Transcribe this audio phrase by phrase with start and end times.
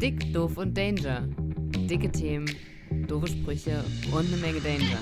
[0.00, 1.28] Dick, doof und Danger.
[1.90, 2.46] Dicke Themen,
[3.06, 4.98] doofe Sprüche und eine Menge Danger.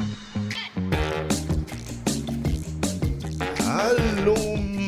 [3.64, 4.34] Hallo,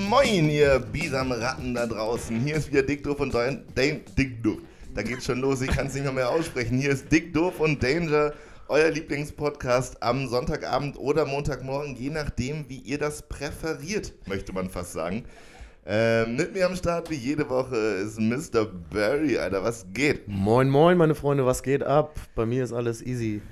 [0.08, 2.40] moin, ihr Bisamratten da draußen.
[2.40, 3.60] Hier ist wieder Dick, doof und Danger.
[3.76, 4.58] Dick, doof.
[4.96, 6.78] Da geht's schon los, ich kann es nicht mehr, mehr aussprechen.
[6.78, 8.32] Hier ist Dick, doof und Danger,
[8.66, 14.92] euer Lieblingspodcast am Sonntagabend oder Montagmorgen, je nachdem, wie ihr das präferiert, möchte man fast
[14.92, 15.24] sagen.
[15.92, 18.64] Ähm, mit mir am Start wie jede Woche ist Mr.
[18.64, 20.28] Barry, Alter, was geht?
[20.28, 22.14] Moin, moin, meine Freunde, was geht ab?
[22.36, 23.42] Bei mir ist alles easy.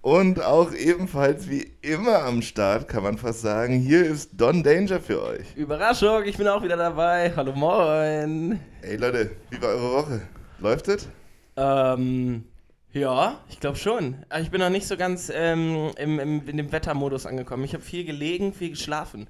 [0.00, 5.00] Und auch ebenfalls wie immer am Start, kann man fast sagen, hier ist Don Danger
[5.00, 5.56] für euch.
[5.56, 7.32] Überraschung, ich bin auch wieder dabei.
[7.34, 8.60] Hallo, moin.
[8.82, 10.20] Ey Leute, wie war eure Woche?
[10.60, 11.08] Läuft es?
[11.56, 12.44] Ähm,
[12.92, 14.14] ja, ich glaube schon.
[14.28, 17.64] Aber ich bin noch nicht so ganz ähm, im, im, in dem Wettermodus angekommen.
[17.64, 19.26] Ich habe viel gelegen, viel geschlafen.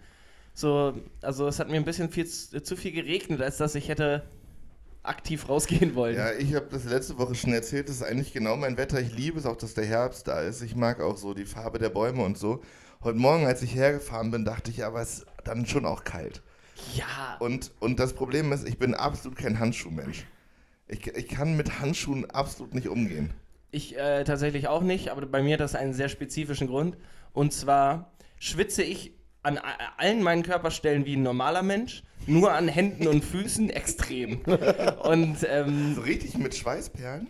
[0.61, 0.93] So,
[1.23, 4.29] also es hat mir ein bisschen viel, zu viel geregnet, als dass ich hätte
[5.03, 6.17] aktiv rausgehen wollen.
[6.17, 9.01] Ja, ich habe das letzte Woche schon erzählt, das ist eigentlich genau mein Wetter.
[9.01, 10.61] Ich liebe es auch, dass der Herbst da ist.
[10.61, 12.61] Ich mag auch so die Farbe der Bäume und so.
[13.03, 16.43] Heute Morgen, als ich hergefahren bin, dachte ich, aber es ist dann schon auch kalt.
[16.95, 17.39] Ja.
[17.39, 20.27] Und, und das Problem ist, ich bin absolut kein Handschuhmensch.
[20.89, 23.33] Ich, ich kann mit Handschuhen absolut nicht umgehen.
[23.71, 26.99] Ich äh, tatsächlich auch nicht, aber bei mir hat das einen sehr spezifischen Grund.
[27.33, 29.59] Und zwar schwitze ich an
[29.97, 34.41] allen meinen Körperstellen wie ein normaler Mensch, nur an Händen und Füßen extrem.
[35.03, 37.29] Und, ähm, so richtig mit Schweißperlen?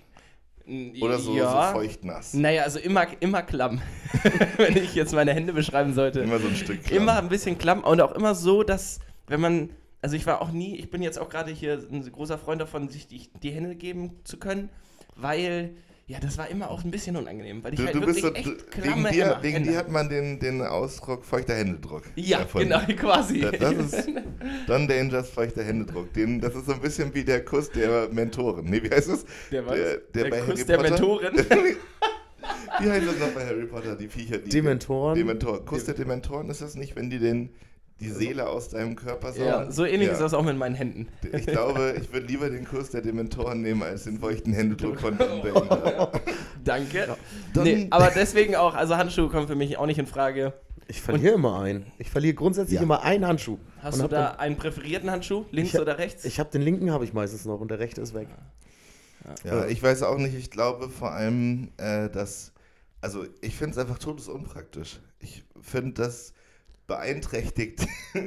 [1.01, 1.69] Oder so, ja.
[1.69, 2.35] so feuchtnass?
[2.35, 3.81] Naja, also immer, immer klamm.
[4.57, 6.21] wenn ich jetzt meine Hände beschreiben sollte.
[6.21, 7.03] Immer so ein Stück klamm.
[7.03, 10.53] Immer ein bisschen klamm und auch immer so, dass, wenn man, also ich war auch
[10.53, 13.75] nie, ich bin jetzt auch gerade hier ein großer Freund davon, sich die, die Hände
[13.75, 14.69] geben zu können,
[15.17, 15.75] weil
[16.11, 18.33] ja, das war immer auch ein bisschen unangenehm, weil ich du, halt du wirklich so,
[18.33, 18.49] echt
[18.83, 22.03] wegen dir, wegen dir hat man den, den Ausdruck feuchter Händedruck.
[22.17, 22.71] Ja, erfunden.
[22.71, 23.43] genau, quasi.
[23.43, 24.09] Das, das ist
[24.67, 26.13] Don Dangers feuchter Händedruck.
[26.13, 28.65] Den, das ist so ein bisschen wie der Kuss der Mentoren.
[28.65, 29.25] Nee, wie heißt es?
[29.53, 29.77] Der, was?
[29.77, 30.91] der, der, der bei Kuss Harry der Potter?
[30.91, 31.37] Mentoren?
[32.81, 34.39] wie heißt das noch bei Harry Potter, die Viecher?
[34.39, 35.15] Die, Dementoren.
[35.15, 35.65] Dementoren.
[35.65, 37.51] Kuss der Dementoren ist das nicht, wenn die den
[38.01, 39.45] die Seele aus deinem Körper saugen.
[39.47, 40.15] Ja, so ähnlich ja.
[40.15, 41.09] ist das auch mit meinen Händen.
[41.33, 45.17] Ich glaube, ich würde lieber den Kuss der Dementoren nehmen, als den feuchten Händedruck von
[45.19, 46.11] Don Danger.
[46.65, 47.09] Danke.
[47.55, 47.63] Ja.
[47.63, 50.55] Nee, aber deswegen auch, also Handschuhe kommen für mich auch nicht in Frage.
[50.89, 51.87] Ich verliere immer einen.
[51.99, 52.83] Ich verliere grundsätzlich Ja.
[52.83, 53.59] immer einen Handschuh.
[53.83, 56.25] Hast Und du da einen präferierten Handschuh, links hab- oder rechts?
[56.25, 58.29] Ich habe den linken habe ich meistens noch und der rechte ist weg.
[59.45, 62.53] Ja, ich weiß auch nicht, ich glaube vor allem, äh, dass,
[63.01, 65.01] also ich finde es einfach todesunpraktisch.
[65.21, 66.33] Ich finde, das
[66.91, 67.87] beeinträchtigt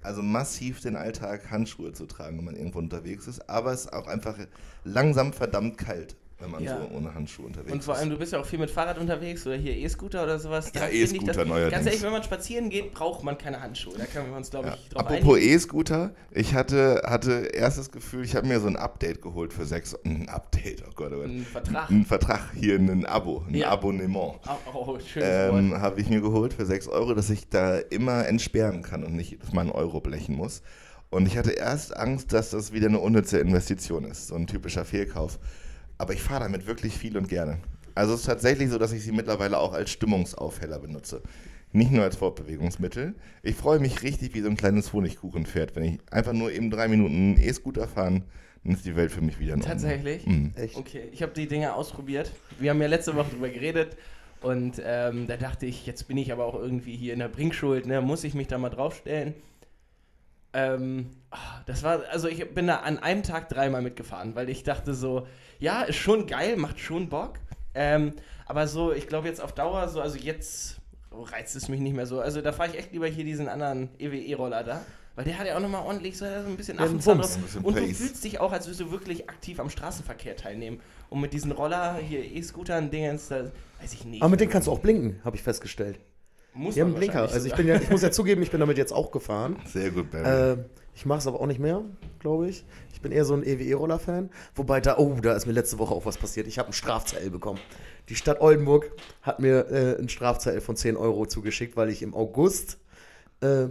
[0.00, 3.48] also massiv den Alltag, Handschuhe zu tragen, wenn man irgendwo unterwegs ist.
[3.50, 4.38] Aber es ist auch einfach
[4.84, 6.78] langsam verdammt kalt, wenn man Ja.
[6.78, 8.14] so ohne Handschuhe unterwegs Und vor allem, ist.
[8.14, 10.72] du bist ja auch viel mit Fahrrad unterwegs oder hier E-Scooter oder sowas.
[10.74, 11.70] Ja, E-Scooter neuerdings.
[11.72, 13.94] Ganz ehrlich, wenn man spazieren geht, braucht man keine Handschuhe.
[13.96, 14.74] Da können wir uns, glaube Ja.
[14.74, 15.38] ich, drauf Apropos.
[15.38, 19.64] E-Scooter, ich hatte, hatte erst das Gefühl, ich habe mir so ein Update geholt für
[19.64, 21.26] sechs, ein Update, oh Gott, oh Gott.
[21.26, 21.90] Ein Vertrag.
[21.90, 23.70] Ein Vertrag, hier ein Abo, ein Ja.
[23.70, 24.40] Abonnement.
[24.72, 28.26] Oh, oh, schönes ähm, habe ich mir geholt für 6 Euro, dass ich da immer
[28.26, 30.62] entsperren kann und nicht jedes Mal einen Euro blechen muss.
[31.10, 34.84] Und ich hatte erst Angst, dass das wieder eine unnütze Investition ist, so ein typischer
[34.84, 35.38] Fehlkauf.
[35.98, 37.58] Aber ich fahre damit wirklich viel und gerne.
[37.94, 41.22] Also es ist tatsächlich so, dass ich sie mittlerweile auch als Stimmungsaufheller benutze.
[41.72, 43.14] Nicht nur als Fortbewegungsmittel.
[43.42, 46.88] Ich freue mich richtig wie so ein kleines Honigkuchenpferd, wenn ich einfach nur eben drei
[46.88, 48.24] Minuten E-Scooter fahren,
[48.64, 49.78] dann ist die Welt für mich wieder in Ordnung.
[49.78, 50.26] Tatsächlich?
[50.26, 50.52] Mhm.
[50.56, 50.76] Echt?
[50.76, 52.32] Okay, ich habe die Dinge ausprobiert.
[52.58, 53.96] Wir haben ja letzte Woche drüber geredet
[54.40, 57.86] und ähm, da dachte ich, jetzt bin ich aber auch irgendwie hier in der Bringschuld,
[57.86, 58.00] ne?
[58.00, 59.34] muss ich mich da mal draufstellen.
[60.54, 64.62] Ähm, ah, das war, also ich bin da an einem Tag dreimal mitgefahren, weil ich
[64.62, 65.26] dachte so,
[65.58, 67.34] ja, ist schon geil, macht schon Bock.
[67.74, 68.12] Ähm,
[68.46, 72.06] aber so, ich glaube jetzt auf Dauer, so, also jetzt reizt es mich nicht mehr
[72.06, 72.20] so.
[72.20, 74.80] Also da fahre ich echt lieber hier diesen anderen EWE-Roller da.
[75.16, 77.38] Weil der hat ja auch nochmal ordentlich so, ein bisschen Affenzahn drauf.
[77.62, 80.80] Und du fühlst dich auch, als würdest du wirklich aktiv am Straßenverkehr teilnehmen.
[81.08, 83.44] Und mit diesen Roller, hier E-Scootern, Dingens, da
[83.80, 84.22] weiß ich nicht.
[84.22, 86.00] Aber mit denen kannst du auch blinken, habe ich festgestellt.
[86.54, 87.22] Muss Die haben Blinker.
[87.22, 89.56] Also ich, bin ja, ich muss ja zugeben, ich bin damit jetzt auch gefahren.
[89.66, 90.52] Sehr gut, Barry.
[90.52, 90.64] Äh,
[90.94, 91.82] ich mache es aber auch nicht mehr,
[92.20, 92.64] glaube ich.
[92.92, 94.30] Ich bin eher so ein EWE-Roller-Fan.
[94.54, 96.46] Wobei da, oh, da ist mir letzte Woche auch was passiert.
[96.46, 97.58] Ich habe einen Strafzettel bekommen.
[98.08, 98.92] Die Stadt Oldenburg
[99.22, 102.78] hat mir äh, einen Strafzettel von 10 Euro zugeschickt, weil ich im August
[103.40, 103.66] äh,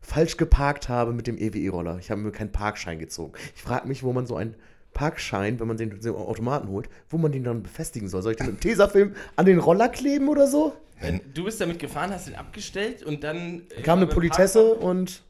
[0.00, 1.98] falsch geparkt habe mit dem EWE-Roller.
[2.00, 3.34] Ich habe mir keinen Parkschein gezogen.
[3.54, 4.56] Ich frage mich, wo man so einen
[4.96, 8.22] Parkschein, wenn man den den Automaten holt, wo man den dann befestigen soll.
[8.22, 10.72] Soll ich den mit dem Tesafilm an den Roller kleben oder so?
[11.00, 13.62] Wenn, Du bist damit gefahren, hast den abgestellt und dann.
[13.76, 15.22] äh, kam eine beim Politesse und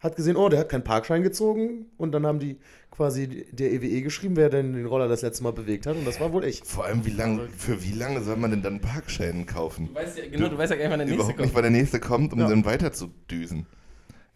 [0.00, 1.86] hat gesehen, oh, der hat keinen Parkschein gezogen.
[1.96, 2.58] Und dann haben die
[2.90, 5.96] quasi der EWE geschrieben, wer denn den Roller das letzte Mal bewegt hat.
[5.96, 6.60] Und das war wohl ich.
[6.62, 9.86] vor allem, wie lang, für wie lange soll man denn dann Parkscheinen kaufen?
[9.88, 11.54] Du weißt ja, genau, du weißt ja gar nicht, wann der nächste Überhaupt nicht, kommt.
[11.54, 12.48] weil der nächste kommt, um Ja.
[12.48, 13.64] dann weiter zu düsen.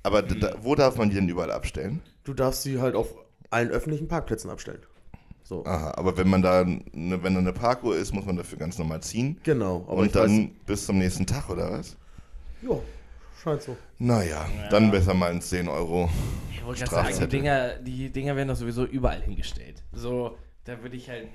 [0.03, 2.01] Aber d- da, wo darf man die denn überall abstellen?
[2.25, 3.15] Du darfst sie halt auf
[3.51, 4.81] allen öffentlichen Parkplätzen abstellen.
[5.43, 5.65] So.
[5.65, 8.77] Aha, aber wenn man da, ne, wenn da eine Parkuhr ist, muss man dafür ganz
[8.79, 9.41] normal ziehen.
[9.45, 9.85] Genau.
[9.89, 11.97] Aber und dann weiß, bis zum nächsten Tag, oder was?
[12.61, 12.77] ja,
[13.43, 13.77] scheint so.
[13.99, 14.69] Naja, Ja.
[14.69, 16.11] dann besser mal ein 10 Euro.
[16.53, 17.37] Ich wollte gerade sagen, die.
[17.37, 19.83] Dinger, die Dinger werden doch sowieso überall hingestellt.
[19.93, 21.29] So, da würde ich halt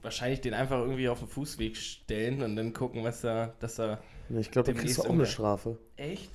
[0.00, 3.98] wahrscheinlich den einfach irgendwie auf den Fußweg stellen und dann gucken, was da, dass da.
[4.30, 5.78] Ja, Ich glaube, da kriegst du auch eine Strafe.
[5.96, 6.30] Echt?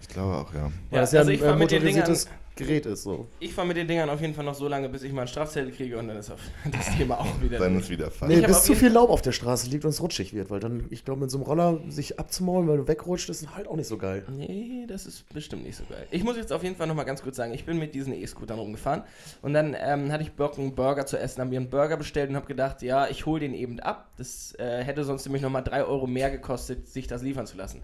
[0.00, 0.70] Ich glaube auch, ja.
[0.90, 2.16] Das ja also ein ich fahr äh, mit den Dingern,
[2.56, 3.02] Gerät ist.
[3.02, 3.26] So.
[3.40, 5.28] ich fahre mit den Dingern auf jeden Fall noch so lange, bis ich mal einen
[5.28, 6.40] Strafzettel kriege und dann ist auf
[6.72, 7.58] das Thema auch wieder.
[7.58, 8.28] Dann ist wieder Fall.
[8.28, 10.86] Nee, bis zu viel Laub auf der Straße liegt und es rutschig wird, weil dann,
[10.90, 13.88] ich glaube, mit so einem Roller sich abzumaulen, weil du wegrutscht, ist halt auch nicht
[13.88, 14.24] so geil.
[14.28, 16.06] Nee, das ist bestimmt nicht so geil.
[16.10, 18.12] Ich muss jetzt auf jeden Fall noch mal ganz kurz sagen, ich bin mit diesen
[18.12, 19.02] E-Scootern rumgefahren
[19.42, 22.30] und dann ähm, hatte ich Bock, einen Burger zu essen, habe mir einen Burger bestellt
[22.30, 24.10] und habe gedacht, ja, ich hole den eben ab.
[24.16, 27.56] Das äh, hätte sonst nämlich noch mal drei Euro mehr gekostet, sich das liefern zu
[27.56, 27.82] lassen.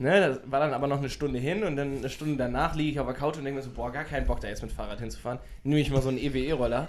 [0.00, 2.92] Ne, das war dann aber noch eine Stunde hin und dann eine Stunde danach liege
[2.92, 4.72] ich auf der Couch und denke mir so, boah, gar keinen Bock da jetzt mit
[4.72, 5.38] Fahrrad hinzufahren.
[5.62, 6.88] Nehme ich mal so einen EWE-Roller,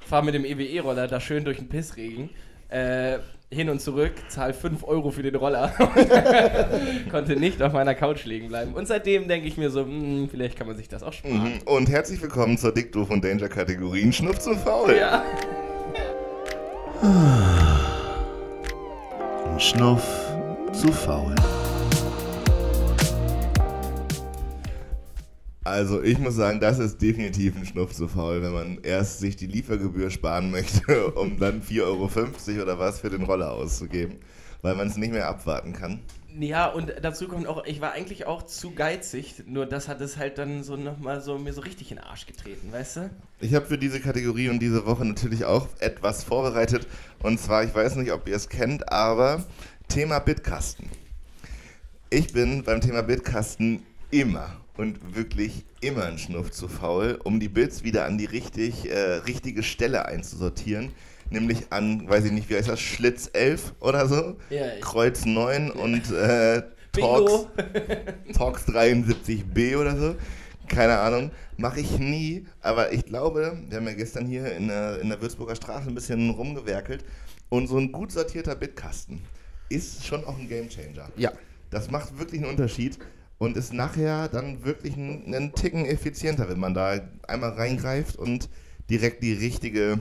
[0.00, 2.30] fahre mit dem EWE-Roller da schön durch den Pissregen,
[2.68, 3.18] äh,
[3.50, 5.68] hin und zurück, zahl 5 Euro für den Roller.
[7.12, 8.74] Konnte nicht auf meiner Couch liegen bleiben.
[8.74, 11.54] Und seitdem denke ich mir so, hm, vielleicht kann man sich das auch sparen.
[11.54, 11.60] Mhm.
[11.66, 14.96] Und herzlich willkommen zur Doof und Danger Kategorien Schnupf zu faul.
[14.96, 15.22] Ja.
[19.56, 20.02] Schnuff
[20.72, 21.36] zu faul.
[25.70, 29.36] Also ich muss sagen, das ist definitiv ein Schnuff zu faul, wenn man erst sich
[29.36, 34.16] die Liefergebühr sparen möchte, um dann 4,50 Euro oder was für den Roller auszugeben,
[34.62, 36.00] weil man es nicht mehr abwarten kann.
[36.38, 40.16] Ja, und dazu kommt auch, ich war eigentlich auch zu geizig, nur das hat es
[40.16, 43.10] halt dann so nochmal so mir so richtig in den Arsch getreten, weißt du?
[43.40, 46.88] Ich habe für diese Kategorie und diese Woche natürlich auch etwas vorbereitet.
[47.22, 49.44] Und zwar, ich weiß nicht, ob ihr es kennt, aber
[49.88, 50.88] Thema Bitkasten.
[52.10, 57.48] Ich bin beim Thema Bitkasten immer und wirklich immer ein Schnuff zu faul, um die
[57.48, 60.92] Bits wieder an die richtig, äh, richtige Stelle einzusortieren.
[61.28, 65.70] Nämlich an, weiß ich nicht, wie heißt das, Schlitz 11 oder so, Ja, Kreuz 9
[65.70, 66.62] und äh,
[66.92, 67.46] Talks,
[68.34, 70.16] Talks 73b oder so.
[70.66, 71.30] Keine Ahnung.
[71.56, 72.46] Mache ich nie.
[72.62, 75.94] Aber ich glaube, wir haben ja gestern hier in der, in der Würzburger Straße ein
[75.94, 77.04] bisschen rumgewerkelt.
[77.48, 79.20] Und so ein gut sortierter Bitkasten
[79.68, 81.10] ist schon auch ein Gamechanger.
[81.16, 81.32] Ja.
[81.70, 82.98] Das macht wirklich einen Unterschied
[83.40, 88.50] und ist nachher dann wirklich einen, einen Ticken effizienter, wenn man da einmal reingreift und
[88.90, 89.98] direkt die richtige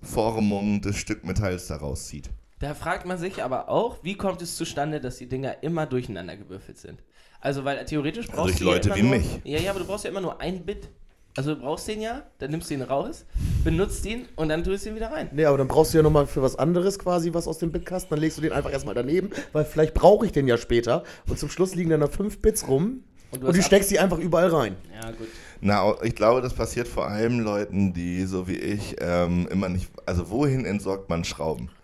[0.00, 2.30] Formung des Stückmetalls daraus zieht.
[2.60, 6.38] Da fragt man sich aber auch, wie kommt es zustande, dass die Dinger immer durcheinander
[6.38, 7.02] gewürfelt sind?
[7.38, 9.40] Also, weil theoretisch brauchst durch du ja Leute immer wie nur, mich.
[9.44, 10.88] Ja, ja, aber du brauchst ja immer nur ein Bit.
[11.36, 13.24] Also, du brauchst den ja, dann nimmst du ihn raus,
[13.64, 15.28] benutzt ihn und dann tust du ihn wieder rein.
[15.32, 18.10] Nee, aber dann brauchst du ja nochmal für was anderes quasi was aus dem Bitkasten.
[18.10, 21.02] Dann legst du den einfach erstmal daneben, weil vielleicht brauche ich den ja später.
[21.28, 23.02] Und zum Schluss liegen dann da fünf Bits rum
[23.32, 24.76] Und und, du hast du steckst die einfach überall rein.
[24.94, 25.26] Ja, gut.
[25.60, 29.90] Na, ich glaube, das passiert vor allem Leuten, die so wie ich ähm, immer nicht.
[30.06, 31.68] Also, wohin entsorgt man Schrauben?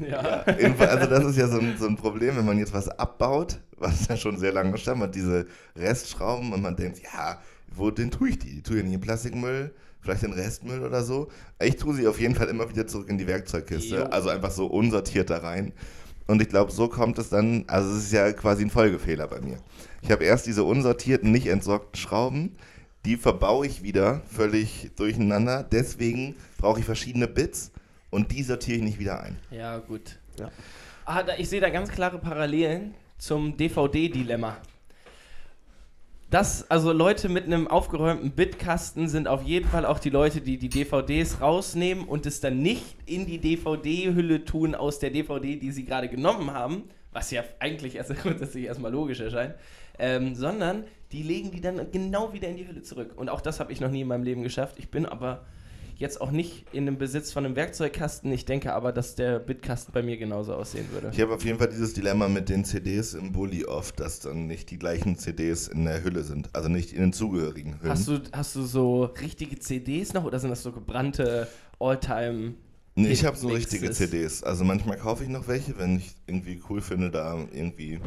[0.00, 0.40] Ja.
[0.42, 3.58] In- Also das ist ja so ein, so ein Problem, wenn man jetzt was abbaut,
[3.76, 5.46] was ja schon sehr lange stand, man hat diese
[5.76, 7.38] Restschrauben und man denkt, ja,
[7.74, 8.56] wo den tue ich die?
[8.56, 11.28] Die tue ich nicht in Plastikmüll, vielleicht in Restmüll oder so.
[11.62, 14.04] Ich tue sie auf jeden Fall immer wieder zurück in die Werkzeugkiste, Jo.
[14.04, 15.72] also einfach so unsortiert da rein.
[16.26, 19.40] Und ich glaube, so kommt es dann, also es ist ja quasi ein Folgefehler bei
[19.40, 19.58] mir.
[20.02, 22.56] Ich habe erst diese unsortierten, nicht entsorgten Schrauben,
[23.04, 25.62] die verbaue ich wieder völlig durcheinander.
[25.62, 27.70] Deswegen brauche ich verschiedene Bits
[28.10, 29.38] und die sortiere ich nicht wieder ein.
[29.50, 30.18] Ja, gut.
[30.38, 30.50] Ja.
[31.06, 34.58] Ah, da, ich sehe da ganz klare Parallelen zum DVD-Dilemma.
[36.30, 40.58] Das, also Leute mit einem aufgeräumten Bitkasten sind auf jeden Fall auch die Leute, die
[40.58, 45.70] die DVDs rausnehmen und es dann nicht in die DVD-Hülle tun aus der DVD, die
[45.70, 46.82] sie gerade genommen haben,
[47.12, 49.54] was ja eigentlich erst grundsätzlich erstmal logisch erscheint,
[49.98, 53.12] ähm, sondern die legen die dann genau wieder in die Hülle zurück.
[53.16, 54.74] Und auch das habe ich noch nie in meinem Leben geschafft.
[54.78, 55.46] Ich bin aber
[55.98, 58.32] jetzt auch nicht in dem Besitz von einem Werkzeugkasten.
[58.32, 61.10] Ich denke aber, dass der Bitkasten bei mir genauso aussehen würde.
[61.12, 64.46] Ich habe auf jeden Fall dieses Dilemma mit den CDs im Bulli oft, dass dann
[64.46, 66.54] nicht die gleichen CDs in der Hülle sind.
[66.54, 67.90] Also nicht in den zugehörigen Hüllen.
[67.90, 71.48] Hast du, hast du so richtige CDs noch oder sind das so gebrannte
[71.80, 72.54] Alltime?
[72.94, 74.44] nee, ich habe so richtige CDs.
[74.44, 78.00] Also manchmal kaufe ich noch welche, wenn ich irgendwie cool finde, da irgendwie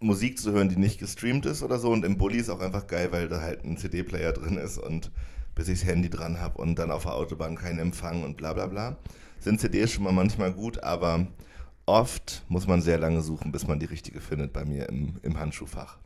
[0.00, 1.90] Musik zu hören, die nicht gestreamt ist oder so.
[1.90, 5.12] Und im Bulli ist auch einfach geil, weil da halt ein CD-Player drin ist und
[5.54, 8.52] bis ich das Handy dran habe und dann auf der Autobahn keinen Empfang und bla
[8.52, 8.96] bla bla.
[9.40, 11.26] Sind CDs schon mal manchmal gut, aber
[11.86, 15.38] oft muss man sehr lange suchen, bis man die richtige findet bei mir im, im
[15.38, 15.98] Handschuhfach.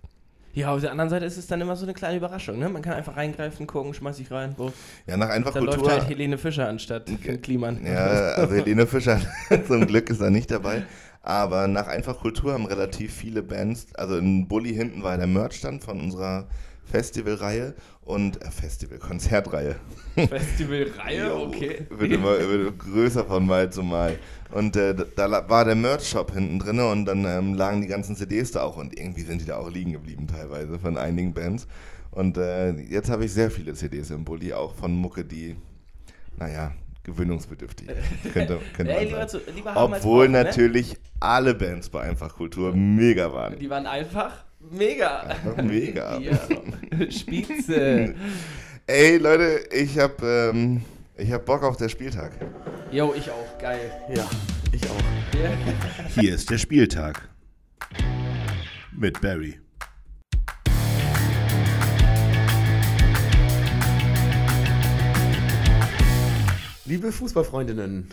[0.54, 2.58] Ja, auf der anderen Seite ist es dann immer so eine kleine Überraschung.
[2.58, 2.68] Ne?
[2.68, 4.54] Man kann einfach reingreifen, gucken, schmeiß ich rein.
[4.56, 4.72] Wo,
[5.06, 7.84] Ja, nach einfach da läuft halt Helene Fischer anstatt Finn Kliman.
[7.86, 9.20] Ja, also Helene Fischer
[9.68, 10.84] zum Glück ist da nicht dabei.
[11.22, 15.84] Aber nach einfach Kultur haben relativ viele Bands, also in Bulli hinten war der Merchstand
[15.84, 16.48] von unserer
[16.90, 19.76] Festivalreihe und äh, Festival, Konzertreihe.
[20.14, 21.86] Festivalreihe, okay.
[21.90, 24.18] Wird immer wird größer von Mal zu Mal.
[24.50, 28.52] Und äh, da war der Merch-Shop hinten drin und dann ähm, lagen die ganzen CDs
[28.52, 31.66] da auch und irgendwie sind die da auch liegen geblieben teilweise von einigen Bands.
[32.10, 35.56] Und äh, jetzt habe ich sehr viele CDs im Bulli, auch von Mucke, die,
[36.38, 36.72] naja,
[37.04, 37.88] gewöhnungsbedürftig
[38.32, 40.44] könnte, könnte Ey, lieber, zu, lieber Obwohl brauchen, ne?
[40.44, 43.58] natürlich alle Bands bei Einfachkultur mega waren.
[43.58, 45.20] Die waren einfach mega.
[45.20, 46.18] Einfach mega.
[46.20, 46.38] Ja.
[47.10, 48.14] Spitze.
[48.86, 50.82] Ey Leute, ich hab, ähm,
[51.16, 52.32] ich hab Bock auf der Spieltag.
[52.90, 53.58] Jo, ich auch.
[53.58, 53.90] Geil.
[54.14, 54.28] Ja,
[54.72, 56.08] ich auch.
[56.14, 57.28] Hier ist der Spieltag.
[58.96, 59.58] Mit Barry.
[66.86, 68.08] Liebe Fußballfreundinnen,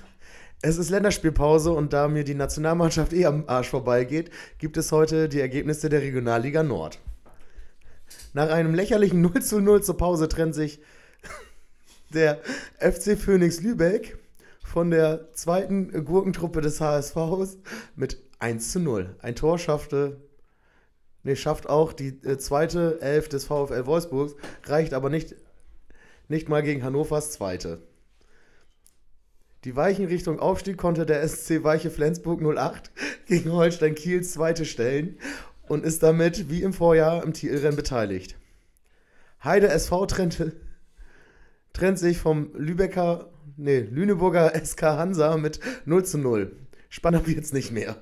[0.61, 5.29] es ist Länderspielpause und da mir die Nationalmannschaft eh am Arsch vorbeigeht, gibt es heute
[5.29, 6.99] die Ergebnisse der Regionalliga Nord.
[8.33, 10.81] Nach einem lächerlichen 0 zu 0 zur Pause trennt sich
[12.13, 12.41] der
[12.79, 14.17] FC Phoenix Lübeck
[14.63, 17.57] von der zweiten Gurkentruppe des HSVs
[17.95, 19.15] mit 1 zu 0.
[19.19, 20.21] Ein Tor schaffte,
[21.23, 24.35] nee, schafft auch die äh, zweite Elf des VfL Wolfsburgs,
[24.65, 25.35] reicht aber nicht,
[26.27, 27.81] nicht mal gegen Hannovers zweite.
[29.65, 32.91] Die Weichen Richtung Aufstieg konnte der SC Weiche Flensburg 08
[33.25, 35.17] gegen Holstein Kiels zweite stellen
[35.67, 38.35] und ist damit wie im Vorjahr im Titelrennen beteiligt.
[39.43, 40.53] Heide SV trennte,
[41.73, 46.55] trennt sich vom Lübecker, nee, Lüneburger SK Hansa mit 0 zu 0.
[46.89, 47.95] Spannender wird's nicht mehr.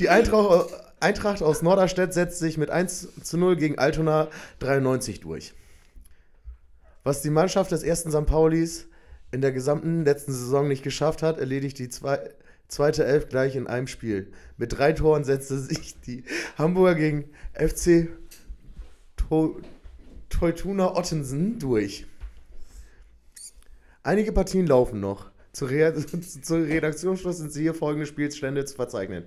[0.00, 0.68] Die Eintracht,
[0.98, 5.54] Eintracht aus Norderstedt setzt sich mit 1 zu 0 gegen Altona 93 durch.
[7.04, 8.26] Was die Mannschaft des ersten St.
[8.26, 8.88] Paulis
[9.30, 12.30] in der gesamten letzten Saison nicht geschafft hat, erledigt die zwei,
[12.68, 14.32] zweite Elf gleich in einem Spiel.
[14.56, 16.24] Mit drei Toren setzte sich die
[16.56, 18.08] Hamburger gegen FC
[19.16, 19.60] To-
[20.30, 22.06] Teutuna Ottensen durch.
[24.02, 25.30] Einige Partien laufen noch.
[25.52, 25.94] Zur, Re
[26.42, 29.24] zur Redaktionsschluss sind hier folgende Spielstände zu verzeichnen.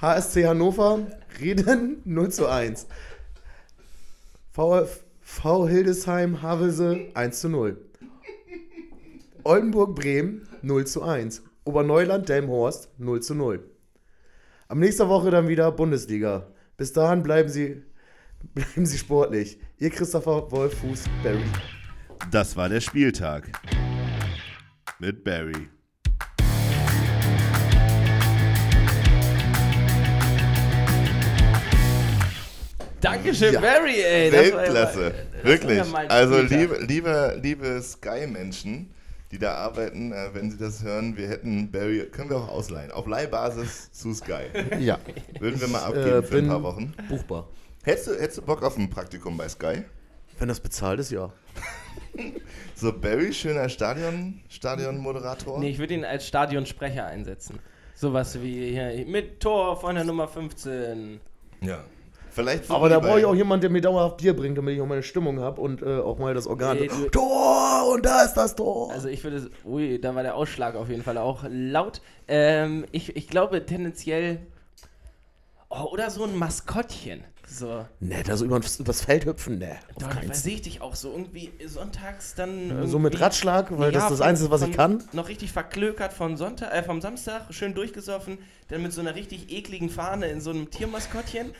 [0.00, 1.06] HSC Hannover,
[1.40, 2.86] Reden 0 zu 1.
[4.52, 7.76] VfV Hildesheim, Havelse 1 zu 0.
[9.46, 11.44] Oldenburg Bremen 0 zu 1.
[11.64, 13.64] Oberneuland Delmhorst 0 zu 0.
[14.66, 16.48] Am nächster Woche dann wieder Bundesliga.
[16.76, 17.84] Bis dahin bleiben Sie,
[18.54, 19.60] bleiben Sie sportlich.
[19.78, 21.44] Ihr Christopher Wolf Fuß Barry.
[22.32, 23.48] Das war der Spieltag.
[24.98, 25.68] Mit Barry.
[33.00, 33.60] Dankeschön, Ja.
[33.60, 34.30] Barry, ey.
[34.30, 35.14] Das war ja Weltklasse.
[35.44, 35.82] Wirklich.
[36.08, 38.90] also liebe, liebe, liebe Sky-Menschen,
[39.30, 42.90] die da arbeiten, äh, wenn sie das hören, wir hätten Barry, können wir auch ausleihen.
[42.92, 44.44] Auf Leihbasis zu Sky.
[44.78, 44.98] Ja,
[45.40, 46.94] Würden wir mal äh, abgeben für ein paar Wochen.
[47.08, 47.48] buchbar.
[47.82, 49.82] Hättest du, hättest du Bock auf ein Praktikum bei Sky?
[50.38, 51.32] Wenn das bezahlt ist, ja.
[52.74, 55.58] So Barry, schöner Stadion, Stadionmoderator.
[55.58, 57.58] Nee, ich würde ihn als Stadionsprecher einsetzen.
[57.94, 61.20] Sowas wie hier mit Tor von der Nummer 15.
[61.62, 61.84] Ja.
[62.36, 64.80] Vielleicht so Aber da brauche ich auch jemanden, der mir dauerhaft Bier bringt, damit ich
[64.82, 66.76] auch meine Stimmung habe und äh, auch mal das Organ.
[66.78, 67.88] Nee, du- Tor!
[67.94, 68.92] Und da ist das Tor!
[68.92, 72.02] Also ich würde, ui, da war der Ausschlag auf jeden Fall auch laut.
[72.28, 74.40] Ähm, ich, ich glaube tendenziell,
[75.70, 77.24] oh, oder so ein Maskottchen.
[77.48, 79.76] So, ne, da so über das Feld hüpfen, ne.
[79.94, 82.86] auf da, sehe ich dich auch so irgendwie sonntags dann Fall.
[82.88, 85.04] So mit Ratschlag, weil das Ja, ist das von- Einzige, was ich von- kann.
[85.12, 88.38] Noch richtig verklökert vom Sonntag, äh, vom Samstag, schön durchgesoffen,
[88.68, 91.52] dann mit so einer richtig ekligen Fahne in so einem Tiermaskottchen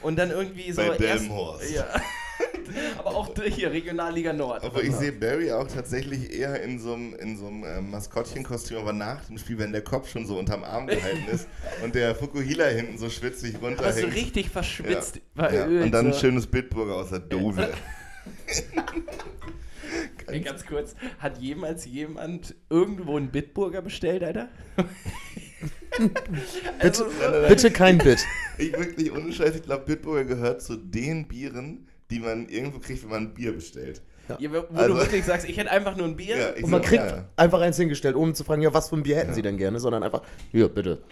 [0.00, 0.82] und dann irgendwie so.
[0.82, 1.70] Bei Delmhorst.
[1.70, 1.86] Ja.
[2.98, 4.64] Aber auch hier, Regionalliga Nord.
[4.64, 8.78] Aber ich sehe Barry auch tatsächlich eher in so einem in so einem, ähm, Maskottchenkostüm,
[8.78, 11.48] aber nach dem Spiel, wenn der Kopf schon so unterm Arm gehalten ist
[11.84, 14.14] und der Fukuhila hinten so schwitzig Aber so runterhängt.
[14.14, 15.20] richtig verschwitzt.
[15.36, 15.52] ja.
[15.52, 15.82] ja.
[15.82, 17.68] Und dann ein schönes Bitburger aus der Dose.
[20.28, 24.48] Ey, ganz kurz, hat jemals jemand irgendwo einen Bitburger bestellt, Alter?
[26.78, 28.24] Also, Bitte, bitte kein Bit.
[28.58, 33.02] Ich wirklich ohne Scheiß, ich glaube, Bitburger gehört zu den Bieren, die man irgendwo kriegt,
[33.02, 34.02] wenn man ein Bier bestellt.
[34.38, 36.36] ja, wo Also- du wirklich sagst, ich hätte einfach nur ein Bier.
[36.36, 38.96] Ja, Und man sag, kriegt ja, einfach eins hingestellt, ohne zu fragen, ja, was für
[38.96, 41.02] ein Bier hätten Sie denn gerne, sondern einfach, hier, bitte.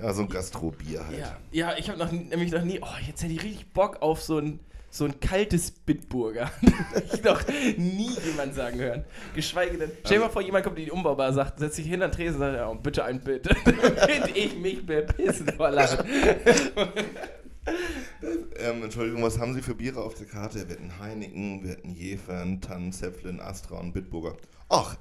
[0.00, 1.18] ja, so ein Gastrobier halt.
[1.18, 4.38] Ja, ja ich habe nämlich noch nie, oh, jetzt hätte ich richtig Bock auf so
[4.38, 6.50] ein, so ein kaltes Bitburger.
[7.12, 9.04] ich noch nie jemand sagen hören.
[9.34, 12.02] Geschweige denn, stell dir mal vor, jemand kommt in die Umbaubar, sagt, setzt sich hin
[12.02, 13.48] an den Tresen und sagt, ja, bitte ein Bit.
[13.64, 16.06] Damit ich mich bepissen vor Lachen.
[18.56, 20.66] Ähm, Entschuldigung, was haben Sie für Biere auf der Karte?
[20.66, 24.38] Wir hatten Heineken, wir hatten Jefern, Tannen, Zäpflin, Astra und Bitburger.
[24.70, 24.96] Ach,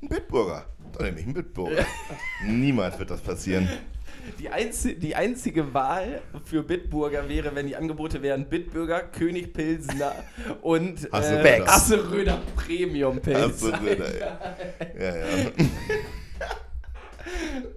[0.00, 0.64] ein Bitburger.
[0.94, 1.84] Dann nehme ich einen Bitburger.
[2.46, 3.68] Niemals wird das passieren.
[4.38, 10.12] Die, einzi die einzige Wahl für Bitburger wäre, wenn die Angebote wären Bitburger, König Pilsner
[10.62, 13.62] und äh, Hasseröder Premium Pilz.
[13.62, 14.38] Hasseröder,
[14.98, 15.24] Ja, ja.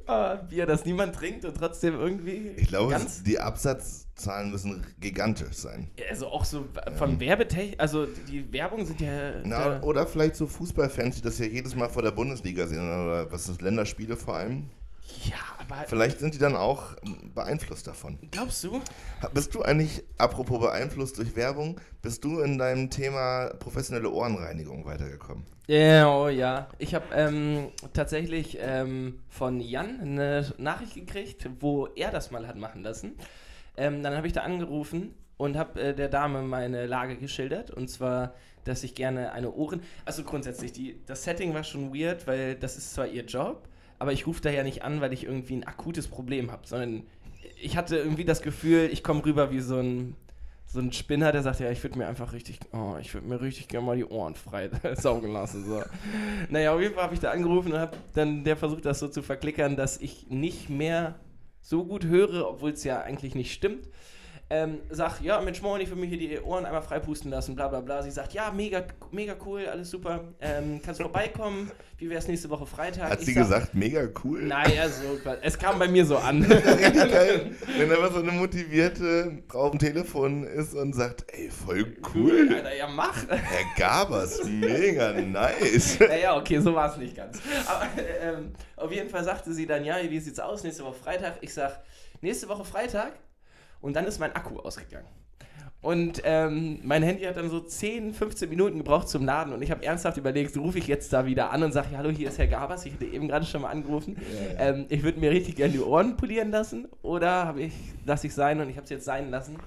[0.05, 2.95] Ah, Bier, das niemand trinkt und trotzdem irgendwie Ich glaube,
[3.25, 5.89] die Absatzzahlen müssen gigantisch sein.
[6.09, 6.65] Also auch so
[6.97, 9.33] von Werbetech, also die Werbung sind ja...
[9.43, 13.31] Na, oder vielleicht so Fußballfans, die das ja jedes Mal vor der Bundesliga sehen, oder
[13.31, 14.69] was ist Länderspiele vor allem.
[15.23, 15.35] ja,
[15.69, 16.95] aber Vielleicht sind die dann auch
[17.33, 18.17] beeinflusst davon.
[18.31, 18.81] glaubst du?
[19.33, 25.45] Bist du eigentlich, apropos beeinflusst durch Werbung, bist du in deinem Thema professionelle Ohrenreinigung weitergekommen?
[25.67, 26.67] Ja, oh ja.
[26.77, 32.57] Ich habe ähm, tatsächlich ähm, von Jan eine Nachricht gekriegt, wo er das mal hat
[32.57, 33.13] machen lassen.
[33.77, 37.71] Ähm, dann habe ich da angerufen und habe äh, der Dame meine Lage geschildert.
[37.71, 38.33] Und zwar,
[38.65, 39.81] dass ich gerne eine Ohren...
[40.05, 43.67] Also grundsätzlich, die, das Setting war schon weird, weil das ist zwar ihr Job,
[44.03, 47.03] aber ich rufe da ja nicht an, weil ich irgendwie ein akutes Problem habe, sondern
[47.61, 50.17] ich hatte irgendwie das Gefühl, ich komme rüber wie so ein
[50.65, 53.39] so ein Spinner, der sagt, ja, ich würde mir einfach richtig, oh, ich würde mir
[53.39, 55.63] richtig gerne mal die Ohren frei saugen lassen.
[55.65, 55.83] So.
[56.49, 59.07] Naja, auf jeden Fall habe ich da angerufen und habe dann der versucht, das so
[59.07, 61.15] zu verklickern, dass ich nicht mehr
[61.61, 63.87] so gut höre, obwohl es ja eigentlich nicht stimmt.
[64.53, 67.69] Ähm, sag, ja, Mensch, Moin, ich will mir hier die Ohren einmal freipusten lassen, bla
[67.69, 68.03] bla bla.
[68.03, 70.25] Sie sagt, ja, mega, mega cool, alles super.
[70.39, 71.71] Ähm, kannst du vorbeikommen?
[71.97, 73.09] Wie wäre es nächste Woche Freitag?
[73.09, 74.43] Hat Ich sie sag, gesagt, mega cool.
[74.43, 76.43] Naja, so, es kam bei mir so an.
[76.43, 81.97] Richtig geil, wenn da so eine motivierte Frau am Telefon ist und sagt, ey, voll
[82.13, 82.47] cool.
[82.53, 83.27] Alter, ja, mach.
[83.27, 85.97] Herr Gabers, mega nice.
[85.99, 87.39] Naja, okay, so war es nicht ganz.
[87.65, 87.87] Aber
[88.21, 91.37] ähm, auf jeden Fall sagte sie dann, ja, wie sieht's aus, nächste Woche Freitag?
[91.41, 91.79] Ich sag,
[92.21, 93.13] nächste Woche Freitag
[93.83, 95.07] und dann ist mein Akku ausgegangen.
[95.81, 99.69] Und ähm, mein Handy hat dann so 10, 15 Minuten gebraucht zum Laden und ich
[99.69, 102.47] habe ernsthaft überlegt, rufe ich jetzt da wieder an und sage, hallo, hier ist Herr
[102.47, 104.15] Gabers, ich hatte eben gerade schon mal angerufen.
[104.57, 107.73] Ähm, ich würde mir richtig gerne die Ohren polieren lassen oder habe ich,
[108.05, 109.57] lasse ich sein und ich habe es jetzt sein lassen.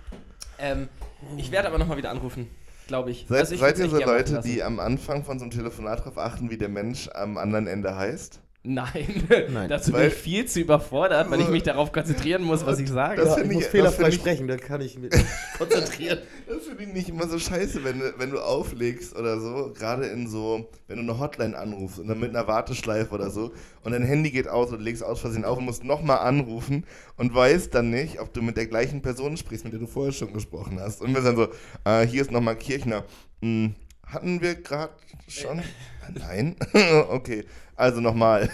[0.59, 0.89] Ähm,
[1.37, 2.49] ich werde aber nochmal wieder anrufen,
[2.87, 3.27] glaube ich.
[3.29, 6.17] Seid, Also ich seid ihr so Leute, die am Anfang von so einem Telefonat darauf
[6.17, 8.41] achten, wie der Mensch am anderen Ende heißt?
[8.69, 9.69] Nein, Nein.
[9.69, 13.23] dazu bin ich viel zu überfordert, weil ich mich darauf konzentrieren muss, was ich sage.
[13.23, 15.13] Das Ja, ich muss ich- das fehlerfrei sprechen, dann kann ich mich
[15.59, 16.19] konzentrieren.
[16.49, 20.07] Das finde ich nicht immer so scheiße, wenn du, wenn du auflegst oder so, gerade
[20.07, 23.53] in so, wenn du eine Hotline anrufst und dann mit einer Warteschleife oder so
[23.85, 26.85] und dein Handy geht aus und du legst aus Versehen auf und musst nochmal anrufen
[27.17, 30.13] und weißt dann nicht, ob du mit der gleichen Person sprichst, mit der du vorher
[30.13, 31.01] schon gesprochen hast.
[31.03, 31.49] Und wir sind so,
[31.85, 33.05] äh, hier ist nochmal Kirchner.
[33.43, 33.75] Hm,
[34.05, 34.93] hatten wir gerade
[35.29, 35.63] schon?
[36.15, 36.57] Nein?
[37.11, 37.45] okay,
[37.77, 38.49] also nochmal.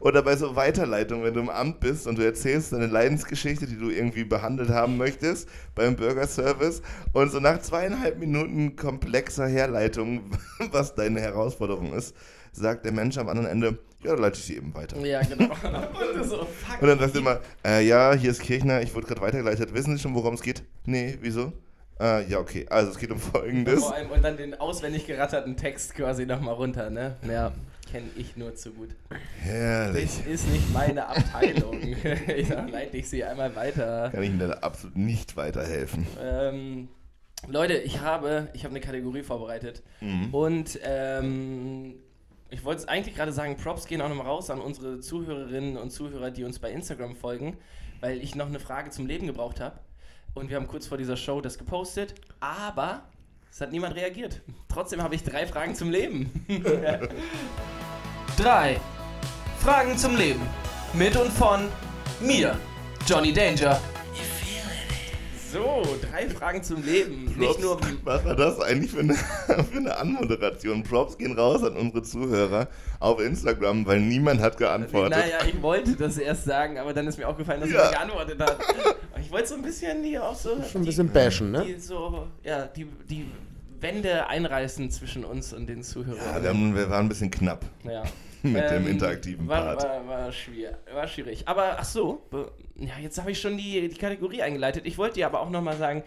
[0.00, 3.76] Oder bei so Weiterleitung, wenn du im Amt bist und du erzählst deine Leidensgeschichte, die
[3.76, 10.30] du irgendwie behandelt haben möchtest beim Bürgerservice und so nach zweieinhalb Minuten komplexer Herleitung,
[10.70, 12.14] was deine Herausforderung ist,
[12.52, 14.98] sagt der Mensch am anderen Ende, ja, dann leite ich sie eben weiter.
[15.04, 15.46] ja, genau.
[16.14, 16.80] Und so, fuck.
[16.80, 19.74] Und dann sagst du immer, äh, ja, hier ist Kirchner, ich wurde gerade weitergeleitet.
[19.74, 20.62] Wissen Sie schon, worum es geht?
[20.84, 21.52] Nee, wieso?
[21.98, 23.80] Äh, ja, okay, also es geht um Folgendes.
[23.80, 27.16] Vor allem, und dann den auswendig geratterten Text quasi nochmal runter, ne?
[27.26, 27.52] Ja,
[27.90, 28.90] kenne ich nur zu gut.
[29.40, 30.18] Herrlich.
[30.18, 31.80] Das ist nicht meine Abteilung.
[32.36, 34.10] ich leite ich sie einmal weiter.
[34.10, 36.06] Kann ich Ihnen da absolut nicht weiterhelfen.
[36.22, 36.88] Ähm,
[37.48, 39.82] Leute, ich habe, ich habe eine Kategorie vorbereitet.
[40.00, 40.34] Mhm.
[40.34, 41.94] Und ähm,
[42.50, 45.90] ich wollte es eigentlich gerade sagen, Props gehen auch nochmal raus an unsere Zuhörerinnen und
[45.90, 47.56] Zuhörer, die uns bei Instagram folgen,
[48.00, 49.78] weil ich noch eine Frage zum Leben gebraucht habe.
[50.36, 53.04] Und wir haben kurz vor dieser Show das gepostet, aber
[53.50, 54.42] es hat niemand reagiert.
[54.68, 56.30] Trotzdem habe ich drei Fragen zum Leben.
[58.36, 58.78] drei
[59.60, 60.42] Fragen zum Leben.
[60.92, 61.68] Mit und von
[62.20, 62.54] mir,
[63.06, 63.80] Johnny Danger.
[65.56, 67.34] So, drei Fragen zum Leben.
[67.38, 69.14] Nicht nur Was war das eigentlich für eine,
[69.70, 70.82] für eine Anmoderation?
[70.82, 72.68] Props gehen raus an unsere Zuhörer
[73.00, 75.18] auf Instagram, weil niemand hat geantwortet.
[75.18, 77.84] Naja, ich wollte das erst sagen, aber dann ist mir aufgefallen, dass Ja.
[77.84, 78.58] er geantwortet hat.
[79.18, 80.50] Ich wollte so ein bisschen hier auch so.
[80.70, 81.64] Schon ein bisschen bashen, ne?
[81.66, 83.26] Die, so, ja, die, die
[83.80, 86.20] Wände einreißen zwischen uns und den Zuhörern.
[86.34, 88.02] Ja, wir, haben, wir waren ein bisschen knapp Ja.
[88.42, 89.84] mit dem Ähm, interaktiven war, Part.
[89.84, 91.42] War, war, schwierig, war schwierig.
[91.46, 92.22] Aber ach so,
[92.76, 94.86] ja, jetzt habe ich schon die, die Kategorie eingeleitet.
[94.86, 96.02] Ich wollte dir aber auch nochmal sagen,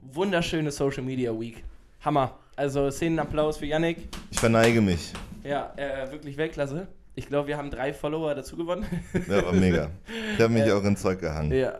[0.00, 1.62] wunderschöne Social Media Week.
[2.04, 2.38] Hammer.
[2.56, 4.08] Also Szenenapplaus für Yannick.
[4.30, 5.12] Ich verneige mich.
[5.44, 6.88] Ja, äh, wirklich Weltklasse.
[7.14, 8.86] Ich glaube, wir haben drei Follower dazu gewonnen.
[9.28, 9.90] Ja, war mega.
[10.34, 11.52] Ich habe mich Äh, auch ins Zeug gehangen.
[11.52, 11.78] Ja.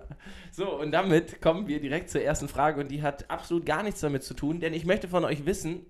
[0.52, 4.00] So, und damit kommen wir direkt zur ersten Frage und die hat absolut gar nichts
[4.00, 5.86] damit zu tun, denn ich möchte von euch wissen,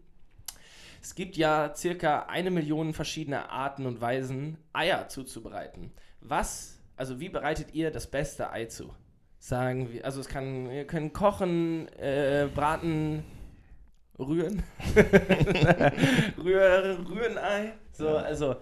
[1.03, 5.93] es gibt ja circa eine Million verschiedene Arten und Weisen, Eier zuzubereiten.
[6.21, 8.93] Was, also wie bereitet ihr das beste Ei zu?
[9.39, 13.25] Sagen wir, also es kann, ihr könnt kochen, äh, braten,
[14.19, 14.63] rühren.
[16.37, 17.75] Rühr, Rührenei.
[17.93, 18.57] So, also,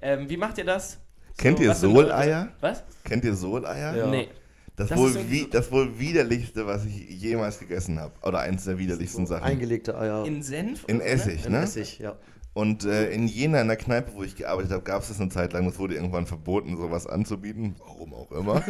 [0.00, 0.98] ähm, wie macht ihr das?
[1.36, 2.48] Kennt So, ihr Soleier?
[2.60, 2.82] Was?
[3.04, 3.96] Kennt ihr Soleier?
[3.96, 4.06] Ja.
[4.06, 4.28] Nee.
[4.76, 8.12] Das, Das wohl wie, so- das wohl widerlichste, was ich jemals gegessen habe.
[8.22, 9.44] Oder eins der widerlichsten Sachen.
[9.44, 10.24] Eingelegte Eier.
[10.24, 10.84] In Senf?
[10.86, 11.06] in oder?
[11.06, 11.62] Essig, In ne?
[11.62, 12.16] Essig, ja.
[12.54, 15.30] Und äh, in Jena, in der Kneipe, wo ich gearbeitet habe, gab es das eine
[15.30, 15.66] Zeit lang.
[15.66, 17.76] Es wurde irgendwann verboten, sowas anzubieten.
[17.78, 18.62] Warum auch immer.